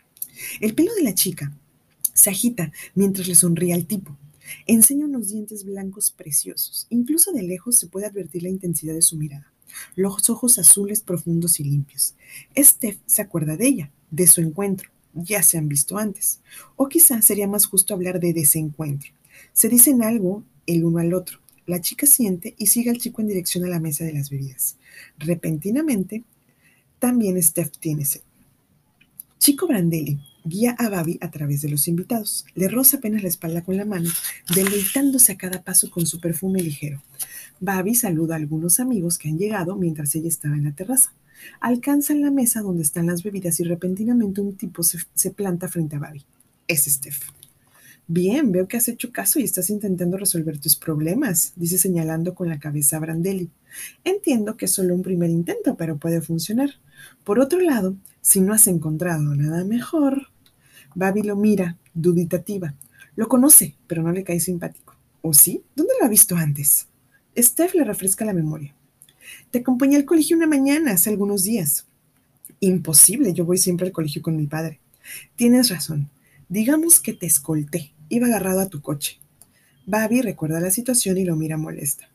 El 0.61 0.75
pelo 0.75 0.95
de 0.95 1.03
la 1.03 1.15
chica 1.15 1.53
se 2.13 2.31
agita 2.31 2.73
mientras 2.95 3.27
le 3.27 3.35
sonríe 3.35 3.75
al 3.75 3.87
tipo. 3.87 4.17
Enseña 4.67 5.07
unos 5.07 5.29
dientes 5.29 5.65
blancos 5.65 6.11
preciosos. 6.11 6.87
Incluso 6.91 7.33
de 7.33 7.43
lejos 7.43 7.77
se 7.77 7.87
puede 7.87 8.07
advertir 8.07 8.43
la 8.43 8.49
intensidad 8.49 8.95
de 8.95 9.03
su 9.03 9.17
mirada. 9.17 9.53
Los 9.97 10.31
ojos 10.31 10.59
azules 10.59 11.01
profundos 11.01 11.61
y 11.61 11.65
limpios. 11.65 12.15
Steph 12.57 12.99
se 13.07 13.23
acuerda 13.23 13.57
de 13.57 13.67
ella, 13.67 13.91
de 14.11 14.27
su 14.27 14.41
encuentro. 14.41 14.91
Ya 15.15 15.43
se 15.43 15.59
han 15.59 15.69
visto 15.69 15.99
antes. 15.99 16.41
O 16.77 16.89
quizá 16.89 17.23
sería 17.23 17.47
más 17.47 17.67
justo 17.67 17.95
hablar 17.95 18.21
de 18.21 18.33
desencuentro. 18.33 19.13
Se 19.53 19.69
dicen 19.69 20.03
algo 20.03 20.43
el 20.67 20.85
uno 20.85 20.99
al 20.99 21.15
otro. 21.15 21.39
La 21.67 21.81
chica 21.81 22.07
siente 22.07 22.55
y 22.59 22.67
sigue 22.67 22.91
al 22.91 22.99
chico 22.99 23.23
en 23.23 23.29
dirección 23.29 23.65
a 23.65 23.69
la 23.69 23.81
mesa 23.81 24.05
de 24.05 24.13
las 24.13 24.31
bebidas. 24.31 24.77
Repentinamente, 25.19 26.23
también 26.99 27.43
Steph 27.43 27.79
tiene 27.79 28.05
sed. 28.05 28.21
Chico 29.39 29.67
Brandelli 29.67 30.19
guía 30.45 30.77
a 30.79 30.89
Babi 30.89 31.19
a 31.21 31.31
través 31.31 31.63
de 31.63 31.71
los 31.71 31.89
invitados. 31.89 32.45
Le 32.55 32.69
roza 32.69 32.99
apenas 32.99 33.23
la 33.23 33.29
espalda 33.29 33.63
con 33.63 33.77
la 33.77 33.85
mano, 33.85 34.11
deleitándose 34.55 35.33
a 35.33 35.37
cada 35.37 35.63
paso 35.63 35.91
con 35.91 36.07
su 36.07 36.21
perfume 36.21 36.63
ligero. 36.63 37.03
Babi 37.61 37.95
saluda 37.95 38.35
a 38.35 38.39
algunos 38.39 38.79
amigos 38.79 39.19
que 39.19 39.29
han 39.29 39.39
llegado 39.39 39.77
mientras 39.77 40.15
ella 40.15 40.29
estaba 40.29 40.55
en 40.55 40.65
la 40.65 40.73
terraza. 40.73 41.13
Alcanzan 41.61 42.21
la 42.21 42.31
mesa 42.31 42.63
donde 42.63 42.83
están 42.83 43.07
las 43.07 43.23
bebidas 43.23 43.59
y 43.61 43.65
repentinamente 43.65 44.41
un 44.41 44.57
tipo 44.57 44.83
se, 44.83 44.99
se 45.15 45.31
planta 45.31 45.69
frente 45.69 45.97
a 45.97 46.01
Babi. 46.01 46.25
Es 46.69 46.85
Steph. 46.85 47.21
Bien, 48.07 48.53
veo 48.53 48.69
que 48.69 48.77
has 48.77 48.89
hecho 48.89 49.13
caso 49.13 49.41
y 49.41 49.45
estás 49.45 49.71
intentando 49.71 50.19
resolver 50.19 50.59
tus 50.59 50.77
problemas, 50.77 51.55
dice 51.57 51.79
señalando 51.79 52.35
con 52.35 52.51
la 52.51 52.59
cabeza 52.59 52.99
a 52.99 53.01
Brandelli. 53.01 53.49
Entiendo 54.05 54.59
que 54.59 54.67
es 54.67 54.73
solo 54.73 54.95
un 54.95 55.03
primer 55.03 55.31
intento, 55.31 55.75
pero 55.77 55.97
puede 55.97 56.21
funcionar. 56.21 56.71
Por 57.25 57.41
otro 57.41 57.61
lado, 57.61 57.97
si 58.21 58.41
no 58.41 58.53
has 58.53 58.67
encontrado 58.67 59.35
nada 59.35 59.65
mejor, 59.65 60.29
Babi 60.95 61.23
lo 61.23 61.37
mira, 61.37 61.77
dubitativa. 61.93 62.75
Lo 63.17 63.29
conoce, 63.29 63.77
pero 63.87 64.03
no 64.03 64.13
le 64.13 64.25
cae 64.25 64.41
simpático. 64.41 64.97
¿O 65.23 65.33
sí? 65.33 65.63
¿Dónde 65.75 65.95
lo 65.99 66.07
ha 66.07 66.09
visto 66.09 66.37
antes? 66.37 66.89
Steph 67.37 67.75
le 67.75 67.85
refresca 67.85 68.25
la 68.25 68.33
memoria. 68.33 68.75
Te 69.51 69.61
acompañé 69.61 69.97
al 69.97 70.05
colegio 70.05 70.37
una 70.37 70.47
mañana, 70.47 70.93
hace 70.93 71.11
algunos 71.11 71.45
días. 71.45 71.87
Imposible, 72.61 73.33
yo 73.33 73.45
voy 73.45 73.59
siempre 73.59 73.87
al 73.87 73.93
colegio 73.93 74.23
con 74.23 74.37
mi 74.37 74.47
padre. 74.47 74.81
Tienes 75.37 75.71
razón. 75.71 76.11
Digamos 76.49 77.01
que 77.01 77.13
te 77.13 77.27
escolté. 77.27 77.93
Iba 78.09 78.27
agarrado 78.27 78.61
a 78.61 78.69
tu 78.69 78.81
coche. 78.81 79.19
Babi 79.87 80.23
recuerda 80.23 80.61
la 80.61 80.71
situación 80.71 81.19
y 81.19 81.25
lo 81.25 81.37
mira 81.37 81.57
molesta. 81.57 82.09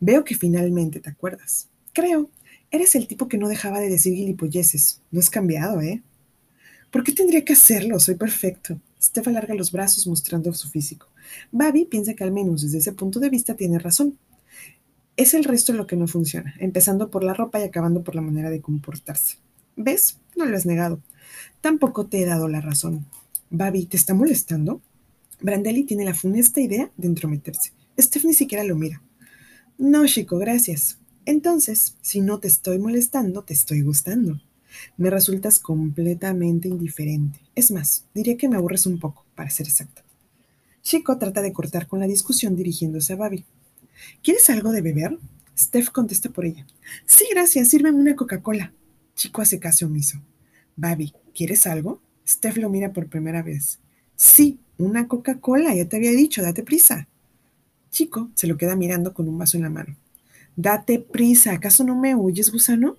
Veo 0.00 0.24
que 0.24 0.34
finalmente 0.34 1.00
te 1.00 1.10
acuerdas. 1.10 1.68
Creo. 1.92 2.30
Eres 2.70 2.94
el 2.94 3.06
tipo 3.06 3.28
que 3.28 3.38
no 3.38 3.48
dejaba 3.48 3.80
de 3.80 3.88
decir 3.88 4.14
gilipolleces. 4.14 5.00
No 5.10 5.20
has 5.20 5.30
cambiado, 5.30 5.80
¿eh? 5.80 6.02
¿Por 6.90 7.04
qué 7.04 7.12
tendría 7.12 7.44
que 7.44 7.52
hacerlo? 7.52 8.00
Soy 8.00 8.14
perfecto. 8.14 8.80
Steph 9.00 9.28
alarga 9.28 9.54
los 9.54 9.72
brazos 9.72 10.06
mostrando 10.06 10.52
su 10.54 10.68
físico. 10.68 11.06
Babi 11.52 11.84
piensa 11.84 12.14
que 12.14 12.24
al 12.24 12.32
menos 12.32 12.62
desde 12.62 12.78
ese 12.78 12.92
punto 12.92 13.20
de 13.20 13.30
vista 13.30 13.54
tiene 13.54 13.78
razón. 13.78 14.18
Es 15.16 15.34
el 15.34 15.44
resto 15.44 15.72
lo 15.72 15.86
que 15.86 15.96
no 15.96 16.06
funciona, 16.06 16.54
empezando 16.58 17.10
por 17.10 17.24
la 17.24 17.34
ropa 17.34 17.60
y 17.60 17.64
acabando 17.64 18.02
por 18.02 18.14
la 18.14 18.22
manera 18.22 18.50
de 18.50 18.60
comportarse. 18.60 19.36
¿Ves? 19.76 20.18
No 20.36 20.46
lo 20.46 20.56
has 20.56 20.64
negado. 20.64 21.00
Tampoco 21.60 22.06
te 22.06 22.22
he 22.22 22.24
dado 22.24 22.48
la 22.48 22.60
razón. 22.60 23.04
Babi, 23.50 23.86
¿te 23.86 23.96
está 23.96 24.14
molestando? 24.14 24.80
Brandelli 25.40 25.84
tiene 25.84 26.04
la 26.04 26.14
funesta 26.14 26.60
idea 26.60 26.90
de 26.96 27.06
entrometerse. 27.06 27.72
Steph 27.98 28.24
ni 28.24 28.34
siquiera 28.34 28.64
lo 28.64 28.76
mira. 28.76 29.02
No, 29.76 30.06
chico, 30.06 30.38
gracias. 30.38 30.98
Entonces, 31.24 31.96
si 32.00 32.20
no 32.20 32.40
te 32.40 32.48
estoy 32.48 32.78
molestando, 32.78 33.42
te 33.42 33.54
estoy 33.54 33.82
gustando. 33.82 34.40
Me 34.96 35.10
resultas 35.10 35.58
completamente 35.58 36.68
indiferente. 36.68 37.40
Es 37.54 37.70
más, 37.70 38.04
diría 38.14 38.36
que 38.36 38.48
me 38.48 38.56
aburres 38.56 38.86
un 38.86 38.98
poco, 38.98 39.24
para 39.34 39.50
ser 39.50 39.66
exacto. 39.66 40.02
Chico 40.82 41.18
trata 41.18 41.42
de 41.42 41.52
cortar 41.52 41.86
con 41.86 42.00
la 42.00 42.06
discusión 42.06 42.56
dirigiéndose 42.56 43.12
a 43.12 43.16
Babi. 43.16 43.44
¿Quieres 44.22 44.48
algo 44.50 44.72
de 44.72 44.82
beber? 44.82 45.18
Steph 45.56 45.90
contesta 45.90 46.30
por 46.30 46.44
ella. 46.44 46.66
Sí, 47.04 47.26
gracias, 47.30 47.68
sírveme 47.68 47.98
una 47.98 48.16
Coca-Cola. 48.16 48.72
Chico 49.14 49.42
hace 49.42 49.58
caso 49.58 49.86
omiso. 49.86 50.20
Babi, 50.76 51.12
¿quieres 51.34 51.66
algo? 51.66 52.00
Steph 52.26 52.58
lo 52.58 52.70
mira 52.70 52.92
por 52.92 53.08
primera 53.08 53.42
vez. 53.42 53.80
Sí, 54.16 54.60
una 54.78 55.08
Coca-Cola, 55.08 55.74
ya 55.74 55.88
te 55.88 55.96
había 55.96 56.12
dicho, 56.12 56.42
date 56.42 56.62
prisa. 56.62 57.08
Chico 57.90 58.30
se 58.34 58.46
lo 58.46 58.56
queda 58.56 58.76
mirando 58.76 59.12
con 59.12 59.28
un 59.28 59.38
vaso 59.38 59.56
en 59.56 59.64
la 59.64 59.70
mano. 59.70 59.96
Date 60.56 60.98
prisa, 61.00 61.52
¿acaso 61.52 61.84
no 61.84 61.96
me 61.96 62.14
huyes, 62.14 62.50
gusano? 62.50 62.96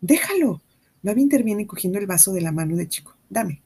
Déjalo. 0.00 0.62
Babi 1.06 1.22
interviene 1.22 1.68
cogiendo 1.68 2.00
el 2.00 2.06
vaso 2.08 2.32
de 2.32 2.40
la 2.40 2.50
mano 2.50 2.74
de 2.74 2.88
Chico. 2.88 3.14
Dame. 3.30 3.62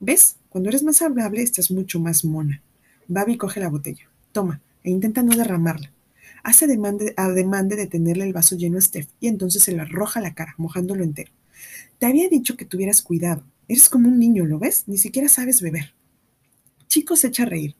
¿Ves? 0.00 0.36
Cuando 0.50 0.68
eres 0.68 0.82
más 0.82 1.00
amable 1.00 1.40
estás 1.40 1.70
mucho 1.70 1.98
más 1.98 2.26
mona. 2.26 2.60
Babi 3.08 3.38
coge 3.38 3.58
la 3.58 3.70
botella. 3.70 4.06
Toma, 4.32 4.60
e 4.82 4.90
intenta 4.90 5.22
no 5.22 5.34
derramarla. 5.34 5.90
Hace 6.42 6.66
ademán 6.66 6.98
de, 7.68 7.76
de 7.76 7.86
tenerle 7.86 8.26
el 8.26 8.34
vaso 8.34 8.54
lleno 8.56 8.76
a 8.76 8.82
Steph 8.82 9.08
y 9.18 9.28
entonces 9.28 9.62
se 9.62 9.72
lo 9.72 9.80
arroja 9.80 10.20
a 10.20 10.22
la 10.22 10.34
cara, 10.34 10.54
mojándolo 10.58 11.04
entero. 11.04 11.32
Te 11.98 12.04
había 12.04 12.28
dicho 12.28 12.54
que 12.58 12.66
tuvieras 12.66 13.00
cuidado. 13.00 13.42
Eres 13.66 13.88
como 13.88 14.10
un 14.10 14.18
niño, 14.18 14.44
¿lo 14.44 14.58
ves? 14.58 14.84
Ni 14.86 14.98
siquiera 14.98 15.30
sabes 15.30 15.62
beber. 15.62 15.94
Chico 16.88 17.16
se 17.16 17.28
echa 17.28 17.44
a 17.44 17.46
reír. 17.46 17.76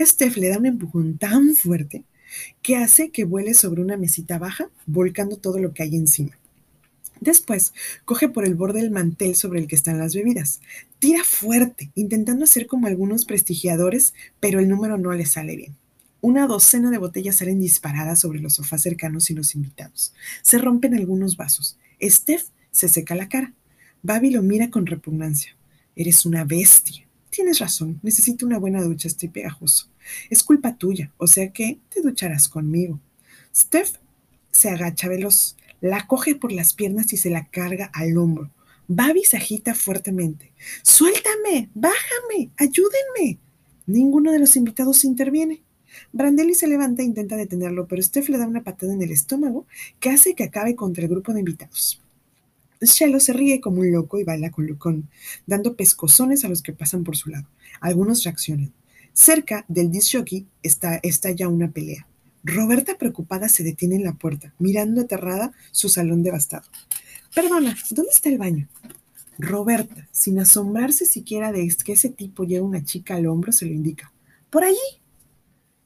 Steph 0.00 0.36
le 0.36 0.48
da 0.48 0.58
un 0.58 0.66
empujón 0.66 1.16
tan 1.16 1.54
fuerte 1.54 2.02
que 2.60 2.74
hace 2.74 3.12
que 3.12 3.22
vuele 3.22 3.54
sobre 3.54 3.82
una 3.82 3.96
mesita 3.96 4.36
baja, 4.36 4.68
volcando 4.84 5.36
todo 5.36 5.60
lo 5.60 5.72
que 5.72 5.84
hay 5.84 5.94
encima. 5.94 6.36
Después, 7.20 7.72
coge 8.04 8.28
por 8.28 8.44
el 8.44 8.54
borde 8.54 8.80
del 8.80 8.90
mantel 8.90 9.34
sobre 9.34 9.60
el 9.60 9.66
que 9.66 9.76
están 9.76 9.98
las 9.98 10.14
bebidas. 10.14 10.60
Tira 10.98 11.24
fuerte, 11.24 11.90
intentando 11.94 12.44
hacer 12.44 12.66
como 12.66 12.86
algunos 12.86 13.24
prestigiadores, 13.24 14.14
pero 14.40 14.60
el 14.60 14.68
número 14.68 14.98
no 14.98 15.12
le 15.12 15.26
sale 15.26 15.56
bien. 15.56 15.76
Una 16.20 16.46
docena 16.46 16.90
de 16.90 16.98
botellas 16.98 17.36
salen 17.36 17.60
disparadas 17.60 18.20
sobre 18.20 18.40
los 18.40 18.54
sofás 18.54 18.82
cercanos 18.82 19.30
y 19.30 19.34
los 19.34 19.54
invitados. 19.54 20.12
Se 20.42 20.58
rompen 20.58 20.94
algunos 20.94 21.36
vasos. 21.36 21.78
Steph 22.02 22.46
se 22.70 22.88
seca 22.88 23.14
la 23.14 23.28
cara. 23.28 23.52
Babi 24.02 24.30
lo 24.30 24.42
mira 24.42 24.70
con 24.70 24.86
repugnancia. 24.86 25.56
Eres 25.94 26.26
una 26.26 26.44
bestia. 26.44 27.06
Tienes 27.30 27.58
razón, 27.58 28.00
necesito 28.02 28.46
una 28.46 28.58
buena 28.58 28.82
ducha, 28.82 29.06
estoy 29.06 29.28
pegajoso. 29.28 29.88
Es 30.30 30.42
culpa 30.42 30.76
tuya, 30.76 31.12
o 31.18 31.26
sea 31.26 31.52
que 31.52 31.78
te 31.88 32.00
ducharás 32.00 32.48
conmigo. 32.48 32.98
Steph 33.54 33.92
se 34.50 34.70
agacha 34.70 35.08
veloz, 35.08 35.56
la 35.80 36.06
coge 36.06 36.34
por 36.34 36.52
las 36.52 36.74
piernas 36.74 37.12
y 37.12 37.16
se 37.16 37.30
la 37.30 37.46
carga 37.46 37.90
al 37.94 38.16
hombro. 38.16 38.50
Babi 38.88 39.22
se 39.24 39.36
agita 39.36 39.74
fuertemente. 39.74 40.52
¡Suéltame! 40.82 41.68
¡Bájame! 41.74 42.50
¡Ayúdenme! 42.56 43.38
Ninguno 43.86 44.32
de 44.32 44.38
los 44.38 44.56
invitados 44.56 45.04
interviene. 45.04 45.62
Brandelli 46.12 46.54
se 46.54 46.66
levanta 46.66 47.02
e 47.02 47.06
intenta 47.06 47.36
detenerlo, 47.36 47.86
pero 47.86 48.02
Steph 48.02 48.28
le 48.28 48.38
da 48.38 48.46
una 48.46 48.64
patada 48.64 48.92
en 48.92 49.02
el 49.02 49.10
estómago 49.10 49.66
que 50.00 50.10
hace 50.10 50.34
que 50.34 50.44
acabe 50.44 50.74
contra 50.74 51.04
el 51.04 51.10
grupo 51.10 51.32
de 51.32 51.40
invitados. 51.40 52.00
Shelo 52.80 53.20
se 53.20 53.32
ríe 53.32 53.60
como 53.60 53.80
un 53.80 53.92
loco 53.92 54.18
y 54.18 54.24
baila 54.24 54.50
con 54.50 54.66
Lucón, 54.66 55.08
dando 55.46 55.76
pescozones 55.76 56.44
a 56.44 56.48
los 56.48 56.62
que 56.62 56.72
pasan 56.72 57.04
por 57.04 57.16
su 57.16 57.30
lado. 57.30 57.46
Algunos 57.80 58.24
reaccionan. 58.24 58.72
Cerca 59.12 59.64
del 59.68 59.90
disc 59.90 60.16
jockey 60.16 60.46
está, 60.62 60.96
está 61.02 61.30
ya 61.32 61.48
una 61.48 61.70
pelea. 61.70 62.06
Roberta 62.44 62.96
preocupada 62.96 63.48
se 63.48 63.64
detiene 63.64 63.96
en 63.96 64.04
la 64.04 64.14
puerta, 64.14 64.54
mirando 64.58 65.02
aterrada 65.02 65.52
su 65.72 65.88
salón 65.88 66.22
devastado. 66.22 66.64
Perdona, 67.34 67.76
¿dónde 67.90 68.10
está 68.10 68.28
el 68.28 68.38
baño? 68.38 68.68
Roberta, 69.38 70.08
sin 70.10 70.38
asombrarse 70.38 71.06
siquiera 71.06 71.52
de 71.52 71.68
que 71.84 71.92
ese 71.92 72.08
tipo 72.08 72.44
lleva 72.44 72.66
una 72.66 72.84
chica 72.84 73.14
al 73.14 73.26
hombro, 73.26 73.52
se 73.52 73.66
lo 73.66 73.72
indica. 73.72 74.12
Por 74.50 74.64
allí. 74.64 74.76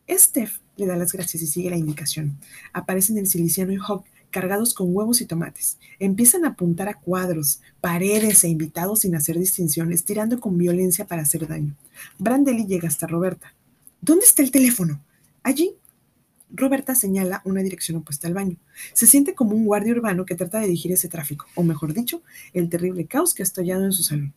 Steph 0.09 0.61
le 0.77 0.87
da 0.87 0.97
las 0.97 1.13
gracias 1.13 1.43
y 1.43 1.47
sigue 1.47 1.71
la 1.71 1.77
indicación. 1.77 2.39
Aparecen 2.73 3.19
el 3.19 3.27
Siliciano 3.27 3.73
y 3.73 3.77
Hawk 3.77 4.05
cargados 4.31 4.75
con 4.75 4.95
huevos 4.95 5.21
y 5.21 5.27
tomates. 5.27 5.79
Empiezan 5.99 6.45
a 6.45 6.49
apuntar 6.49 6.89
a 6.89 6.95
cuadros, 6.95 7.61
paredes 7.81 8.43
e 8.43 8.49
invitados 8.49 9.01
sin 9.01 9.15
hacer 9.15 9.39
distinciones, 9.39 10.05
tirando 10.05 10.41
con 10.41 10.59
violencia 10.59 11.07
para 11.07 11.23
hacer 11.23 11.47
daño. 11.47 11.77
Brandelli 12.19 12.67
llega 12.67 12.89
hasta 12.89 13.07
Roberta. 13.07 13.55
¿Dónde 14.01 14.25
está 14.25 14.43
el 14.43 14.51
teléfono? 14.51 15.01
Allí. 15.43 15.77
Roberta 16.55 16.95
señala 16.95 17.43
una 17.45 17.63
dirección 17.63 17.99
opuesta 17.99 18.29
al 18.29 18.35
baño. 18.35 18.57
Se 18.93 19.07
siente 19.07 19.35
como 19.35 19.57
un 19.57 19.65
guardia 19.65 19.93
urbano 19.93 20.25
que 20.27 20.35
trata 20.35 20.59
de 20.59 20.67
dirigir 20.67 20.93
ese 20.93 21.09
tráfico, 21.09 21.47
o 21.55 21.63
mejor 21.63 21.95
dicho, 21.95 22.23
el 22.53 22.69
terrible 22.69 23.07
caos 23.07 23.35
que 23.35 23.43
ha 23.43 23.45
estallado 23.45 23.85
en 23.85 23.93
su 23.93 24.03
salón. 24.03 24.35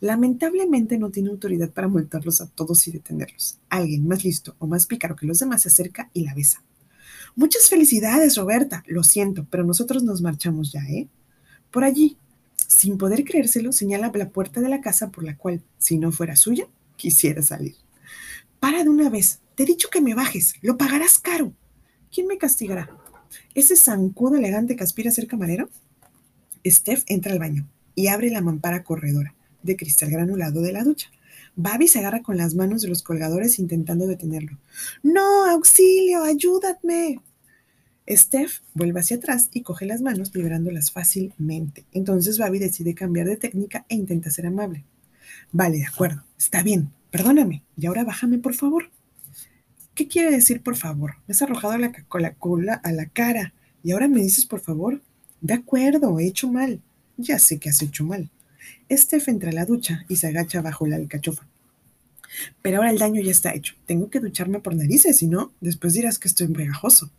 Lamentablemente 0.00 0.98
no 0.98 1.10
tiene 1.10 1.30
autoridad 1.30 1.70
para 1.70 1.88
multarlos 1.88 2.40
a 2.40 2.48
todos 2.48 2.88
y 2.88 2.90
detenerlos. 2.90 3.58
Alguien 3.68 4.08
más 4.08 4.24
listo 4.24 4.56
o 4.58 4.66
más 4.66 4.86
pícaro 4.86 5.14
que 5.14 5.26
los 5.26 5.38
demás 5.38 5.62
se 5.62 5.68
acerca 5.68 6.10
y 6.12 6.24
la 6.24 6.34
besa. 6.34 6.62
Muchas 7.36 7.68
felicidades, 7.68 8.36
Roberta. 8.36 8.82
Lo 8.86 9.04
siento, 9.04 9.46
pero 9.48 9.64
nosotros 9.64 10.02
nos 10.02 10.20
marchamos 10.20 10.72
ya, 10.72 10.80
¿eh? 10.80 11.08
Por 11.70 11.84
allí, 11.84 12.16
sin 12.56 12.98
poder 12.98 13.24
creérselo, 13.24 13.72
señala 13.72 14.10
la 14.12 14.30
puerta 14.30 14.60
de 14.60 14.68
la 14.68 14.80
casa 14.80 15.10
por 15.10 15.24
la 15.24 15.36
cual, 15.36 15.62
si 15.78 15.98
no 15.98 16.10
fuera 16.10 16.36
suya, 16.36 16.66
quisiera 16.96 17.42
salir. 17.42 17.76
Para 18.58 18.82
de 18.82 18.90
una 18.90 19.08
vez. 19.08 19.40
Te 19.62 19.66
he 19.66 19.74
dicho 19.74 19.90
que 19.90 20.00
me 20.00 20.16
bajes. 20.16 20.54
Lo 20.60 20.76
pagarás 20.76 21.20
caro. 21.20 21.52
¿Quién 22.12 22.26
me 22.26 22.36
castigará? 22.36 22.90
¿Ese 23.54 23.76
zancudo 23.76 24.34
elegante 24.34 24.74
que 24.74 24.82
aspira 24.82 25.08
a 25.08 25.12
ser 25.12 25.28
camarero? 25.28 25.68
Steph 26.66 27.04
entra 27.06 27.30
al 27.30 27.38
baño 27.38 27.68
y 27.94 28.08
abre 28.08 28.30
la 28.30 28.40
mampara 28.40 28.82
corredora 28.82 29.36
de 29.62 29.76
cristal 29.76 30.10
granulado 30.10 30.62
de 30.62 30.72
la 30.72 30.82
ducha. 30.82 31.12
Babi 31.54 31.86
se 31.86 32.00
agarra 32.00 32.24
con 32.24 32.36
las 32.36 32.56
manos 32.56 32.82
de 32.82 32.88
los 32.88 33.04
colgadores 33.04 33.60
intentando 33.60 34.08
detenerlo. 34.08 34.58
¡No! 35.04 35.46
¡Auxilio! 35.46 36.24
¡Ayúdame! 36.24 37.20
Steph 38.10 38.62
vuelve 38.74 38.98
hacia 38.98 39.18
atrás 39.18 39.48
y 39.52 39.62
coge 39.62 39.86
las 39.86 40.00
manos 40.00 40.34
liberándolas 40.34 40.90
fácilmente. 40.90 41.84
Entonces 41.92 42.36
Babi 42.36 42.58
decide 42.58 42.96
cambiar 42.96 43.28
de 43.28 43.36
técnica 43.36 43.86
e 43.88 43.94
intenta 43.94 44.28
ser 44.28 44.46
amable. 44.46 44.82
Vale, 45.52 45.78
de 45.78 45.86
acuerdo, 45.86 46.24
está 46.36 46.64
bien, 46.64 46.90
perdóname. 47.12 47.62
Y 47.76 47.86
ahora 47.86 48.02
bájame, 48.02 48.38
por 48.38 48.54
favor. 48.54 48.90
¿Qué 50.02 50.08
quiere 50.08 50.32
decir 50.32 50.64
por 50.64 50.74
favor? 50.74 51.14
Me 51.28 51.32
has 51.32 51.42
arrojado 51.42 51.78
la 51.78 51.92
Coca-Cola 51.92 52.74
a 52.82 52.90
la 52.90 53.06
cara 53.06 53.54
y 53.84 53.92
ahora 53.92 54.08
me 54.08 54.20
dices 54.20 54.44
por 54.44 54.58
favor. 54.58 55.00
De 55.40 55.54
acuerdo, 55.54 56.18
he 56.18 56.26
hecho 56.26 56.50
mal. 56.50 56.80
Ya 57.18 57.38
sé 57.38 57.60
que 57.60 57.68
has 57.68 57.80
hecho 57.82 58.04
mal. 58.04 58.28
Steph 58.90 59.28
entra 59.28 59.50
a 59.50 59.52
la 59.52 59.64
ducha 59.64 60.04
y 60.08 60.16
se 60.16 60.26
agacha 60.26 60.60
bajo 60.60 60.88
la 60.88 60.96
alcachofa. 60.96 61.46
Pero 62.62 62.78
ahora 62.78 62.90
el 62.90 62.98
daño 62.98 63.22
ya 63.22 63.30
está 63.30 63.54
hecho. 63.54 63.76
Tengo 63.86 64.10
que 64.10 64.18
ducharme 64.18 64.58
por 64.58 64.74
narices, 64.74 65.18
si 65.18 65.28
no, 65.28 65.52
después 65.60 65.92
dirás 65.92 66.18
que 66.18 66.26
estoy 66.26 66.48
pegajoso. 66.48 67.12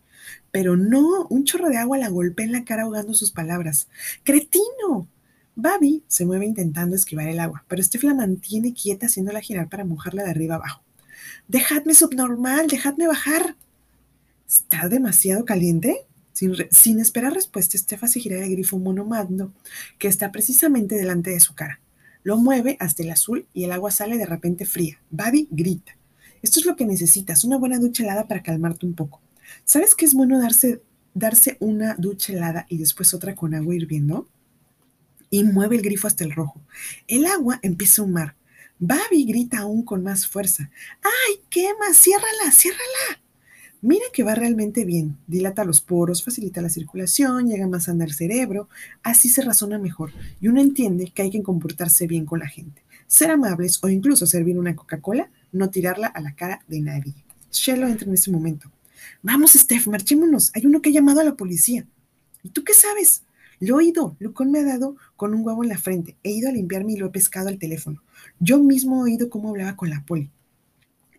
Pero 0.52 0.76
no, 0.76 1.26
un 1.30 1.46
chorro 1.46 1.70
de 1.70 1.78
agua 1.78 1.98
la 1.98 2.10
golpea 2.10 2.46
en 2.46 2.52
la 2.52 2.66
cara 2.66 2.84
ahogando 2.84 3.14
sus 3.14 3.32
palabras. 3.32 3.88
¡Cretino! 4.26 5.08
Babi 5.56 6.04
se 6.10 6.26
mueve 6.26 6.48
intentando 6.48 6.98
esquivar 6.98 7.30
el 7.30 7.40
agua, 7.40 7.64
pero 7.70 7.82
Steph 7.82 8.04
la 8.04 8.14
mantiene 8.14 8.74
quieta 8.74 9.06
haciéndola 9.06 9.40
girar 9.40 9.70
para 9.70 9.86
mojarla 9.86 10.26
de 10.26 10.32
arriba 10.32 10.56
abajo. 10.56 10.83
¡Dejadme 11.48 11.94
subnormal! 11.94 12.68
¡Dejadme 12.68 13.08
bajar! 13.08 13.56
¿Está 14.48 14.88
demasiado 14.88 15.46
caliente? 15.46 16.06
Sin, 16.34 17.00
esperar 17.00 17.34
respuesta, 17.34 17.78
Estefa 17.78 18.08
se 18.08 18.20
gira 18.20 18.44
el 18.44 18.52
grifo 18.52 18.80
monomando 18.80 19.54
que 20.00 20.08
está 20.08 20.32
precisamente 20.32 20.96
delante 20.96 21.30
de 21.30 21.40
su 21.40 21.54
cara. 21.54 21.80
Lo 22.24 22.38
mueve 22.38 22.76
hasta 22.80 23.04
el 23.04 23.12
azul 23.12 23.46
y 23.54 23.66
el 23.66 23.72
agua 23.72 23.92
sale 23.92 24.18
de 24.18 24.26
repente 24.26 24.66
fría. 24.66 25.00
Babi 25.12 25.48
grita. 25.52 25.96
Esto 26.42 26.60
es 26.60 26.66
lo 26.66 26.76
que 26.76 26.86
necesitas, 26.86 27.44
una 27.44 27.58
buena 27.58 27.80
ducha 27.80 28.04
helada 28.04 28.28
para 28.28 28.42
calmarte 28.42 28.86
un 28.86 28.96
poco. 28.96 29.22
¿Sabes 29.64 29.94
qué 29.96 30.06
es 30.06 30.14
bueno 30.14 30.42
darse, 30.42 30.82
darse 31.14 31.58
una 31.60 31.96
ducha 31.96 32.34
helada 32.34 32.66
y 32.68 32.78
después 32.78 33.14
otra 33.14 33.36
con 33.36 33.54
agua 33.54 33.76
hirviendo? 33.76 34.28
Y 35.30 35.44
mueve 35.44 35.76
el 35.76 35.82
grifo 35.82 36.08
hasta 36.08 36.24
el 36.24 36.32
rojo. 36.32 36.60
El 37.08 37.26
agua 37.26 37.60
empieza 37.62 38.02
a 38.02 38.06
humar. 38.06 38.36
Babi 38.86 39.24
grita 39.24 39.60
aún 39.60 39.84
con 39.84 40.04
más 40.04 40.28
fuerza. 40.28 40.70
¡Ay, 41.02 41.40
quema! 41.50 41.94
¡Ciérrala! 41.94 42.52
¡Ciérrala! 42.52 43.22
Mira 43.80 44.04
que 44.12 44.24
va 44.24 44.36
realmente 44.36 44.84
bien, 44.84 45.18
dilata 45.26 45.64
los 45.64 45.80
poros, 45.80 46.22
facilita 46.22 46.62
la 46.62 46.68
circulación, 46.68 47.48
llega 47.48 47.66
más 47.66 47.86
sano 47.86 48.04
al 48.04 48.12
cerebro, 48.12 48.68
así 49.02 49.30
se 49.30 49.42
razona 49.42 49.80
mejor 49.80 50.12
y 50.42 50.50
uno 50.50 50.60
entiende 50.60 51.14
que 51.16 51.22
hay 51.22 51.30
que 51.30 51.44
comportarse 51.44 52.08
bien 52.08 52.26
con 52.26 52.40
la 52.40 52.50
gente, 52.50 52.84
ser 53.08 53.32
amables 53.32 53.82
o 53.82 53.88
incluso 53.88 54.26
servir 54.26 54.60
una 54.60 54.76
Coca-Cola, 54.76 55.30
no 55.54 55.70
tirarla 55.70 56.08
a 56.08 56.20
la 56.20 56.36
cara 56.36 56.62
de 56.68 56.82
nadie. 56.82 57.14
Shelo 57.52 57.88
entra 57.88 58.08
en 58.08 58.16
ese 58.16 58.32
momento. 58.32 58.70
Vamos, 59.22 59.54
Steph, 59.54 59.88
marchémonos, 59.88 60.52
hay 60.56 60.66
uno 60.66 60.82
que 60.82 60.90
ha 60.90 60.94
llamado 60.94 61.22
a 61.22 61.26
la 61.26 61.36
policía. 61.36 61.86
¿Y 62.42 62.50
tú 62.50 62.66
qué 62.66 62.74
sabes? 62.74 63.24
Lo 63.64 63.76
he 63.76 63.86
oído, 63.86 64.18
Lucón 64.20 64.52
me 64.52 64.60
ha 64.60 64.66
dado 64.66 64.98
con 65.16 65.34
un 65.34 65.46
huevo 65.46 65.64
en 65.64 65.70
la 65.70 65.78
frente. 65.78 66.18
He 66.22 66.32
ido 66.32 66.50
a 66.50 66.52
limpiarme 66.52 66.92
y 66.92 66.98
lo 66.98 67.06
he 67.06 67.12
pescado 67.12 67.48
al 67.48 67.60
teléfono. 67.60 68.04
Yo 68.42 68.60
mismo 68.60 69.00
he 69.00 69.12
oído 69.12 69.30
cómo 69.30 69.52
hablaba 69.52 69.78
con 69.78 69.90
la 69.90 70.04
poli. 70.06 70.30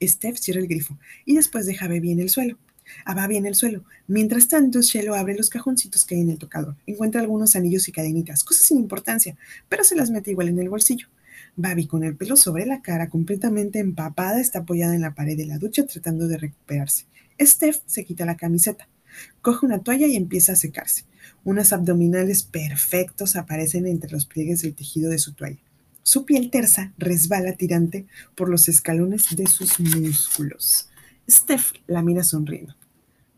Steph 0.03 0.37
cierra 0.37 0.61
el 0.61 0.67
grifo 0.67 0.99
y 1.25 1.35
después 1.37 1.65
deja 1.65 1.87
a 1.87 1.89
Baby 1.89 2.13
en 2.13 2.21
el 2.21 2.29
suelo. 2.29 2.59
A 3.07 3.15
Baby 3.15 3.39
en 3.39 3.47
el 3.47 3.55
suelo. 3.55 3.85
Mientras 4.09 4.47
tanto, 4.47 4.83
Shelo 4.83 5.15
abre 5.15 5.35
los 5.35 5.49
cajoncitos 5.49 6.05
que 6.05 6.17
hay 6.17 6.21
en 6.21 6.29
el 6.29 6.39
tocador. 6.39 6.77
Encuentra 6.87 7.23
algunos 7.23 7.57
anillos 7.57 7.89
y 7.89 7.93
cadenitas, 7.93 8.45
cosas 8.45 8.67
sin 8.67 8.77
importancia, 8.77 9.39
pero 9.71 9.83
se 9.83 9.97
las 9.97 10.11
mete 10.11 10.31
igual 10.31 10.49
en 10.49 10.59
el 10.59 10.69
bolsillo. 10.69 11.09
Babi, 11.57 11.87
con 11.87 12.05
el 12.05 12.15
pelo 12.15 12.37
sobre 12.37 12.67
la 12.67 12.83
cara, 12.83 13.09
completamente 13.09 13.79
empapada, 13.79 14.39
está 14.39 14.59
apoyada 14.59 14.95
en 14.95 15.01
la 15.01 15.15
pared 15.15 15.39
de 15.39 15.47
la 15.47 15.57
ducha 15.57 15.87
tratando 15.87 16.29
de 16.29 16.37
recuperarse. 16.37 17.07
Steph 17.41 17.81
se 17.87 18.05
quita 18.05 18.27
la 18.27 18.37
camiseta, 18.37 18.87
coge 19.41 19.65
una 19.65 19.79
toalla 19.79 20.07
y 20.07 20.17
empieza 20.17 20.53
a 20.53 20.57
secarse. 20.57 21.07
Unas 21.45 21.73
abdominales 21.73 22.43
perfectos 22.43 23.37
aparecen 23.37 23.87
entre 23.87 24.11
los 24.11 24.27
pliegues 24.27 24.63
del 24.63 24.75
tejido 24.75 25.11
de 25.11 25.19
su 25.19 25.33
toalla. 25.33 25.61
Su 26.03 26.25
piel 26.25 26.51
tersa 26.51 26.93
resbala 26.99 27.55
tirante 27.55 28.07
por 28.35 28.49
los 28.49 28.69
escalones 28.69 29.35
de 29.37 29.47
sus 29.47 29.81
músculos. 29.81 30.89
Steph 31.29 31.73
la 31.87 32.03
mira 32.03 32.25
sonriendo. 32.25 32.75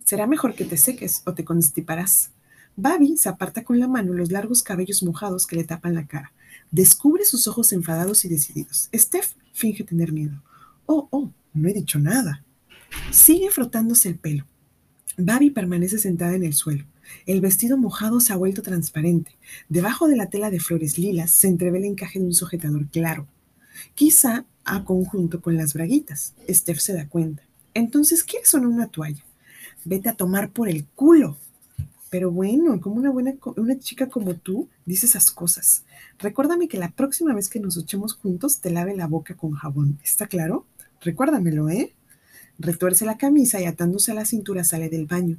Será 0.04 0.26
mejor 0.26 0.54
que 0.54 0.64
te 0.64 0.76
seques 0.76 1.22
o 1.24 1.34
te 1.34 1.44
constiparás. 1.44 2.30
Babi 2.76 3.16
se 3.16 3.28
aparta 3.28 3.64
con 3.64 3.78
la 3.78 3.88
mano 3.88 4.12
los 4.12 4.30
largos 4.30 4.62
cabellos 4.62 5.02
mojados 5.02 5.46
que 5.46 5.56
le 5.56 5.64
tapan 5.64 5.94
la 5.94 6.06
cara. 6.06 6.32
Descubre 6.70 7.24
sus 7.24 7.46
ojos 7.46 7.72
enfadados 7.72 8.24
y 8.24 8.28
decididos. 8.28 8.88
Steph 8.94 9.34
finge 9.52 9.84
tener 9.84 10.12
miedo. 10.12 10.42
Oh, 10.86 11.08
oh, 11.10 11.30
no 11.54 11.68
he 11.68 11.72
dicho 11.72 11.98
nada. 11.98 12.44
Sigue 13.10 13.50
frotándose 13.50 14.08
el 14.08 14.16
pelo. 14.16 14.44
Babi 15.16 15.50
permanece 15.50 15.98
sentada 15.98 16.34
en 16.34 16.44
el 16.44 16.54
suelo. 16.54 16.84
El 17.26 17.40
vestido 17.40 17.76
mojado 17.76 18.20
se 18.20 18.32
ha 18.32 18.36
vuelto 18.36 18.62
transparente. 18.62 19.36
Debajo 19.68 20.08
de 20.08 20.16
la 20.16 20.26
tela 20.26 20.50
de 20.50 20.60
flores 20.60 20.98
lilas 20.98 21.30
se 21.30 21.48
entrevé 21.48 21.78
el 21.78 21.84
encaje 21.84 22.18
de 22.18 22.26
un 22.26 22.34
sujetador 22.34 22.86
claro. 22.88 23.26
Quizá 23.94 24.44
a 24.64 24.84
conjunto 24.84 25.40
con 25.40 25.56
las 25.56 25.74
braguitas. 25.74 26.34
Steph 26.48 26.78
se 26.78 26.92
da 26.92 27.08
cuenta. 27.08 27.42
Entonces, 27.74 28.24
¿quieres 28.24 28.52
o 28.54 28.58
no 28.58 28.68
una 28.68 28.88
toalla? 28.88 29.24
Vete 29.84 30.08
a 30.08 30.14
tomar 30.14 30.50
por 30.50 30.68
el 30.68 30.84
culo. 30.84 31.36
Pero 32.10 32.30
bueno, 32.30 32.80
como 32.80 32.96
una 32.96 33.10
buena 33.10 33.34
una 33.56 33.78
chica 33.78 34.08
como 34.08 34.34
tú 34.34 34.68
dice 34.84 35.06
esas 35.06 35.30
cosas. 35.30 35.84
Recuérdame 36.18 36.68
que 36.68 36.78
la 36.78 36.90
próxima 36.90 37.34
vez 37.34 37.48
que 37.48 37.60
nos 37.60 37.76
echemos 37.76 38.14
juntos 38.14 38.60
te 38.60 38.70
lave 38.70 38.96
la 38.96 39.06
boca 39.06 39.34
con 39.34 39.52
jabón. 39.52 39.98
¿Está 40.02 40.26
claro? 40.26 40.66
Recuérdamelo, 41.00 41.68
¿eh? 41.68 41.94
Retuerce 42.58 43.04
la 43.04 43.18
camisa 43.18 43.60
y 43.60 43.64
atándose 43.64 44.12
a 44.12 44.14
la 44.14 44.24
cintura 44.24 44.64
sale 44.64 44.88
del 44.88 45.06
baño. 45.06 45.36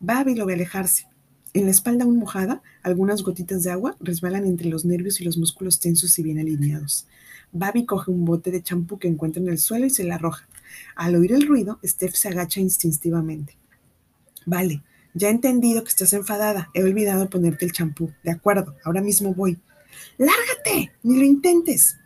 Babi 0.00 0.34
lo 0.34 0.46
ve 0.46 0.54
alejarse. 0.54 1.06
En 1.54 1.64
la 1.64 1.70
espalda 1.70 2.04
aún 2.04 2.18
mojada, 2.18 2.62
algunas 2.82 3.22
gotitas 3.22 3.62
de 3.62 3.70
agua 3.70 3.96
resbalan 4.00 4.44
entre 4.44 4.68
los 4.68 4.84
nervios 4.84 5.20
y 5.20 5.24
los 5.24 5.38
músculos 5.38 5.80
tensos 5.80 6.18
y 6.18 6.22
bien 6.22 6.38
alineados. 6.38 7.06
Babi 7.52 7.86
coge 7.86 8.10
un 8.10 8.24
bote 8.24 8.50
de 8.50 8.62
champú 8.62 8.98
que 8.98 9.08
encuentra 9.08 9.40
en 9.40 9.48
el 9.48 9.58
suelo 9.58 9.86
y 9.86 9.90
se 9.90 10.04
la 10.04 10.16
arroja. 10.16 10.46
Al 10.94 11.16
oír 11.16 11.32
el 11.32 11.46
ruido, 11.46 11.78
Steph 11.84 12.14
se 12.14 12.28
agacha 12.28 12.60
instintivamente. 12.60 13.56
Vale, 14.44 14.82
ya 15.14 15.28
he 15.28 15.30
entendido 15.30 15.82
que 15.82 15.88
estás 15.88 16.12
enfadada. 16.12 16.68
He 16.74 16.82
olvidado 16.82 17.30
ponerte 17.30 17.64
el 17.64 17.72
champú. 17.72 18.12
De 18.22 18.30
acuerdo, 18.30 18.76
ahora 18.84 19.00
mismo 19.00 19.34
voy. 19.34 19.58
¡Lárgate! 20.18 20.92
¡Ni 21.02 21.16
lo 21.16 21.24
intentes! 21.24 21.96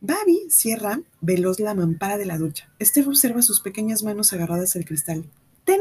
Babi 0.00 0.46
cierra 0.48 1.00
veloz 1.20 1.60
la 1.60 1.74
mampara 1.74 2.18
de 2.18 2.26
la 2.26 2.38
ducha. 2.38 2.68
Steph 2.80 3.08
observa 3.08 3.42
sus 3.42 3.60
pequeñas 3.60 4.02
manos 4.02 4.32
agarradas 4.32 4.76
al 4.76 4.84
cristal. 4.84 5.24
¡Ten! 5.64 5.80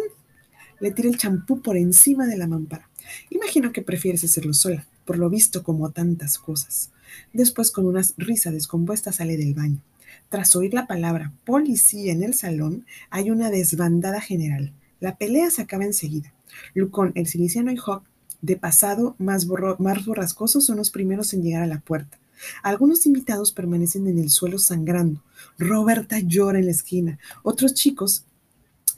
Le 0.80 0.92
tira 0.92 1.10
el 1.10 1.18
champú 1.18 1.62
por 1.62 1.78
encima 1.78 2.26
de 2.26 2.38
la 2.38 2.48
mampara. 2.48 2.90
Imagino 3.30 3.72
que 3.72 3.82
prefieres 3.82 4.24
hacerlo 4.24 4.54
sola, 4.54 4.86
por 5.06 5.18
lo 5.18 5.30
visto 5.30 5.64
como 5.64 5.92
tantas 5.92 6.38
cosas. 6.38 6.92
Después, 7.34 7.72
con 7.72 7.86
una 7.86 8.02
risa 8.18 8.52
descompuesta, 8.52 9.12
sale 9.12 9.38
del 9.38 9.54
baño. 9.54 9.82
Tras 10.30 10.56
oír 10.56 10.74
la 10.74 10.88
palabra 10.88 11.34
policía 11.46 12.12
en 12.12 12.24
el 12.24 12.34
salón, 12.34 12.86
hay 13.10 13.32
una 13.32 13.50
desbandada 13.50 14.22
general. 14.22 14.74
La 15.00 15.18
pelea 15.18 15.50
se 15.52 15.62
acaba 15.62 15.86
enseguida. 15.86 16.34
Lucón, 16.74 17.12
el 17.16 17.28
ciliciano 17.28 17.72
y 17.72 17.78
Hawk, 17.78 18.04
de 18.42 18.58
pasado 18.58 19.16
más, 19.18 19.48
más 19.80 20.06
borrascosos, 20.06 20.66
son 20.66 20.78
los 20.78 20.90
primeros 20.90 21.34
en 21.34 21.44
llegar 21.44 21.64
a 21.64 21.68
la 21.68 21.80
puerta. 21.80 22.18
Algunos 22.62 23.06
invitados 23.06 23.52
permanecen 23.52 24.08
en 24.08 24.20
el 24.20 24.30
suelo 24.30 24.60
sangrando. 24.60 25.24
Roberta 25.58 26.20
llora 26.20 26.60
en 26.60 26.66
la 26.66 26.72
esquina. 26.72 27.20
Otros 27.44 27.74
chicos 27.74 28.26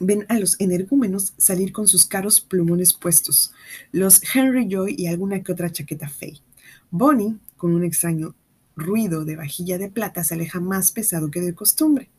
ven 0.00 0.26
a 0.28 0.40
los 0.40 0.58
energúmenos 0.58 1.34
salir 1.36 1.72
con 1.72 1.86
sus 1.86 2.06
caros 2.06 2.40
plumones 2.40 2.92
puestos. 2.94 3.52
Los 3.92 4.20
Henry 4.34 4.66
Joy 4.68 4.96
y 4.98 5.06
alguna 5.06 5.42
que 5.42 5.52
otra 5.52 5.70
chaqueta 5.70 6.08
fey. 6.08 6.40
Bonnie, 6.90 7.36
con 7.56 7.74
un 7.74 7.84
extraño 7.84 8.34
ruido 8.74 9.24
de 9.24 9.36
vajilla 9.36 9.78
de 9.78 9.90
plata, 9.90 10.24
se 10.24 10.34
aleja 10.34 10.58
más 10.58 10.90
pesado 10.90 11.30
que 11.30 11.40
de 11.40 11.54
costumbre. 11.54 12.10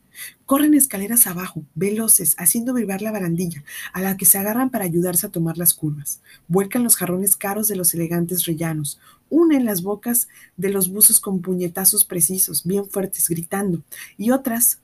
Corren 0.46 0.74
escaleras 0.74 1.26
abajo, 1.26 1.64
veloces, 1.74 2.34
haciendo 2.38 2.74
vibrar 2.74 3.02
la 3.02 3.12
barandilla, 3.12 3.64
a 3.92 4.00
la 4.00 4.16
que 4.16 4.26
se 4.26 4.38
agarran 4.38 4.70
para 4.70 4.84
ayudarse 4.84 5.26
a 5.26 5.30
tomar 5.30 5.56
las 5.56 5.74
curvas. 5.74 6.20
Vuelcan 6.48 6.84
los 6.84 6.96
jarrones 6.96 7.34
caros 7.34 7.66
de 7.66 7.76
los 7.76 7.94
elegantes 7.94 8.44
rellanos, 8.44 9.00
unen 9.30 9.64
las 9.64 9.82
bocas 9.82 10.28
de 10.58 10.68
los 10.68 10.90
buzos 10.90 11.18
con 11.18 11.40
puñetazos 11.40 12.04
precisos, 12.04 12.64
bien 12.64 12.86
fuertes, 12.88 13.28
gritando, 13.28 13.82
y 14.18 14.30
otras, 14.30 14.81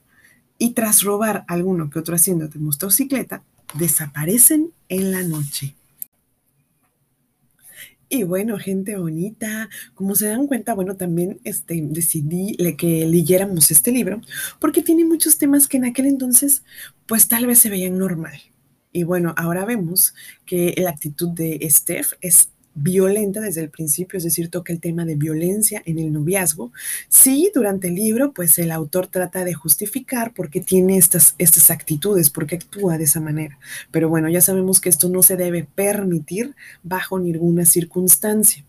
y 0.59 0.71
tras 0.71 1.01
robar 1.01 1.45
alguno 1.47 1.89
que 1.89 1.97
otro 1.97 2.15
haciendo 2.15 2.47
de 2.47 2.59
motocicleta, 2.59 3.41
desaparecen 3.73 4.71
en 4.89 5.11
la 5.11 5.23
noche. 5.23 5.75
Y 8.11 8.23
bueno, 8.23 8.57
gente 8.57 8.97
bonita, 8.97 9.69
como 9.93 10.15
se 10.15 10.27
dan 10.27 10.47
cuenta, 10.47 10.73
bueno, 10.73 10.95
también 10.95 11.39
este, 11.43 11.79
decidí 11.81 12.57
que 12.75 13.05
leyéramos 13.05 13.69
este 13.69 13.91
libro 13.91 14.19
porque 14.59 14.81
tiene 14.81 15.05
muchos 15.05 15.37
temas 15.37 15.67
que 15.67 15.77
en 15.77 15.85
aquel 15.85 16.07
entonces 16.07 16.63
pues 17.05 17.27
tal 17.27 17.45
vez 17.45 17.59
se 17.59 17.69
veían 17.69 17.97
normal. 17.97 18.39
Y 18.91 19.03
bueno, 19.03 19.35
ahora 19.37 19.63
vemos 19.63 20.15
que 20.47 20.73
la 20.77 20.89
actitud 20.89 21.29
de 21.29 21.59
Steph 21.69 22.13
es 22.21 22.49
violenta 22.75 23.41
desde 23.41 23.61
el 23.61 23.69
principio, 23.69 24.17
es 24.17 24.23
decir, 24.23 24.49
toca 24.49 24.71
el 24.73 24.79
tema 24.79 25.05
de 25.05 25.15
violencia 25.15 25.81
en 25.85 25.99
el 25.99 26.11
noviazgo. 26.11 26.71
Sí, 27.07 27.51
durante 27.53 27.87
el 27.87 27.95
libro, 27.95 28.33
pues 28.33 28.57
el 28.59 28.71
autor 28.71 29.07
trata 29.07 29.43
de 29.43 29.53
justificar 29.53 30.33
por 30.33 30.49
qué 30.49 30.61
tiene 30.61 30.97
estas, 30.97 31.35
estas 31.37 31.71
actitudes, 31.71 32.29
por 32.29 32.47
qué 32.47 32.55
actúa 32.55 32.97
de 32.97 33.05
esa 33.05 33.19
manera. 33.19 33.57
Pero 33.91 34.09
bueno, 34.09 34.29
ya 34.29 34.41
sabemos 34.41 34.79
que 34.79 34.89
esto 34.89 35.09
no 35.09 35.21
se 35.23 35.37
debe 35.37 35.67
permitir 35.75 36.55
bajo 36.83 37.19
ninguna 37.19 37.65
circunstancia. 37.65 38.63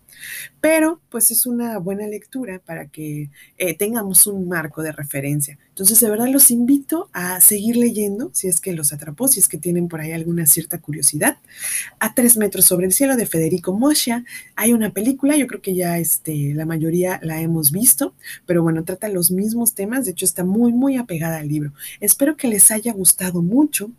Pero 0.59 1.01
pues 1.09 1.31
es 1.31 1.45
una 1.45 1.77
buena 1.79 2.07
lectura 2.07 2.59
para 2.59 2.87
que 2.87 3.29
eh, 3.57 3.75
tengamos 3.75 4.27
un 4.27 4.47
marco 4.47 4.81
de 4.83 4.91
referencia. 4.91 5.57
Entonces, 5.69 5.99
de 5.99 6.09
verdad 6.09 6.27
los 6.27 6.51
invito 6.51 7.09
a 7.13 7.39
seguir 7.41 7.77
leyendo, 7.77 8.29
si 8.33 8.47
es 8.47 8.59
que 8.59 8.73
los 8.73 8.93
atrapó, 8.93 9.27
si 9.27 9.39
es 9.39 9.47
que 9.47 9.57
tienen 9.57 9.87
por 9.87 10.01
ahí 10.01 10.11
alguna 10.11 10.45
cierta 10.45 10.79
curiosidad. 10.79 11.37
A 11.99 12.13
tres 12.13 12.37
metros 12.37 12.65
sobre 12.65 12.85
el 12.85 12.93
cielo 12.93 13.15
de 13.15 13.25
Federico 13.25 13.73
Moscia. 13.73 14.23
Hay 14.55 14.73
una 14.73 14.91
película, 14.91 15.37
yo 15.37 15.47
creo 15.47 15.61
que 15.61 15.73
ya 15.73 15.97
este, 15.97 16.53
la 16.53 16.65
mayoría 16.65 17.19
la 17.23 17.41
hemos 17.41 17.71
visto, 17.71 18.13
pero 18.45 18.63
bueno, 18.63 18.83
trata 18.83 19.09
los 19.09 19.31
mismos 19.31 19.73
temas, 19.73 20.05
de 20.05 20.11
hecho 20.11 20.25
está 20.25 20.43
muy, 20.43 20.73
muy 20.73 20.97
apegada 20.97 21.37
al 21.37 21.47
libro. 21.47 21.73
Espero 21.99 22.37
que 22.37 22.47
les 22.47 22.69
haya 22.69 22.93
gustado 22.93 23.41
mucho. 23.41 23.91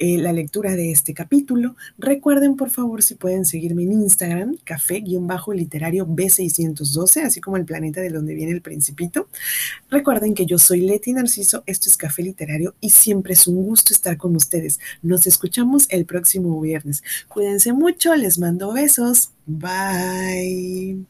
Eh, 0.00 0.16
la 0.18 0.32
lectura 0.32 0.76
de 0.76 0.92
este 0.92 1.12
capítulo. 1.12 1.74
Recuerden, 1.98 2.54
por 2.54 2.70
favor, 2.70 3.02
si 3.02 3.16
pueden 3.16 3.44
seguirme 3.44 3.82
en 3.82 3.94
Instagram, 3.94 4.56
café-literario 4.62 6.06
B612, 6.06 7.24
así 7.24 7.40
como 7.40 7.56
el 7.56 7.64
planeta 7.64 8.00
de 8.00 8.10
donde 8.10 8.34
viene 8.34 8.52
el 8.52 8.62
principito. 8.62 9.28
Recuerden 9.90 10.34
que 10.34 10.46
yo 10.46 10.56
soy 10.58 10.82
Leti 10.82 11.12
Narciso, 11.12 11.64
esto 11.66 11.88
es 11.88 11.96
Café 11.96 12.22
Literario 12.22 12.76
y 12.80 12.90
siempre 12.90 13.32
es 13.32 13.48
un 13.48 13.64
gusto 13.64 13.92
estar 13.92 14.16
con 14.16 14.36
ustedes. 14.36 14.78
Nos 15.02 15.26
escuchamos 15.26 15.86
el 15.90 16.04
próximo 16.04 16.60
viernes. 16.60 17.02
Cuídense 17.26 17.72
mucho, 17.72 18.14
les 18.14 18.38
mando 18.38 18.72
besos. 18.72 19.30
Bye. 19.46 21.04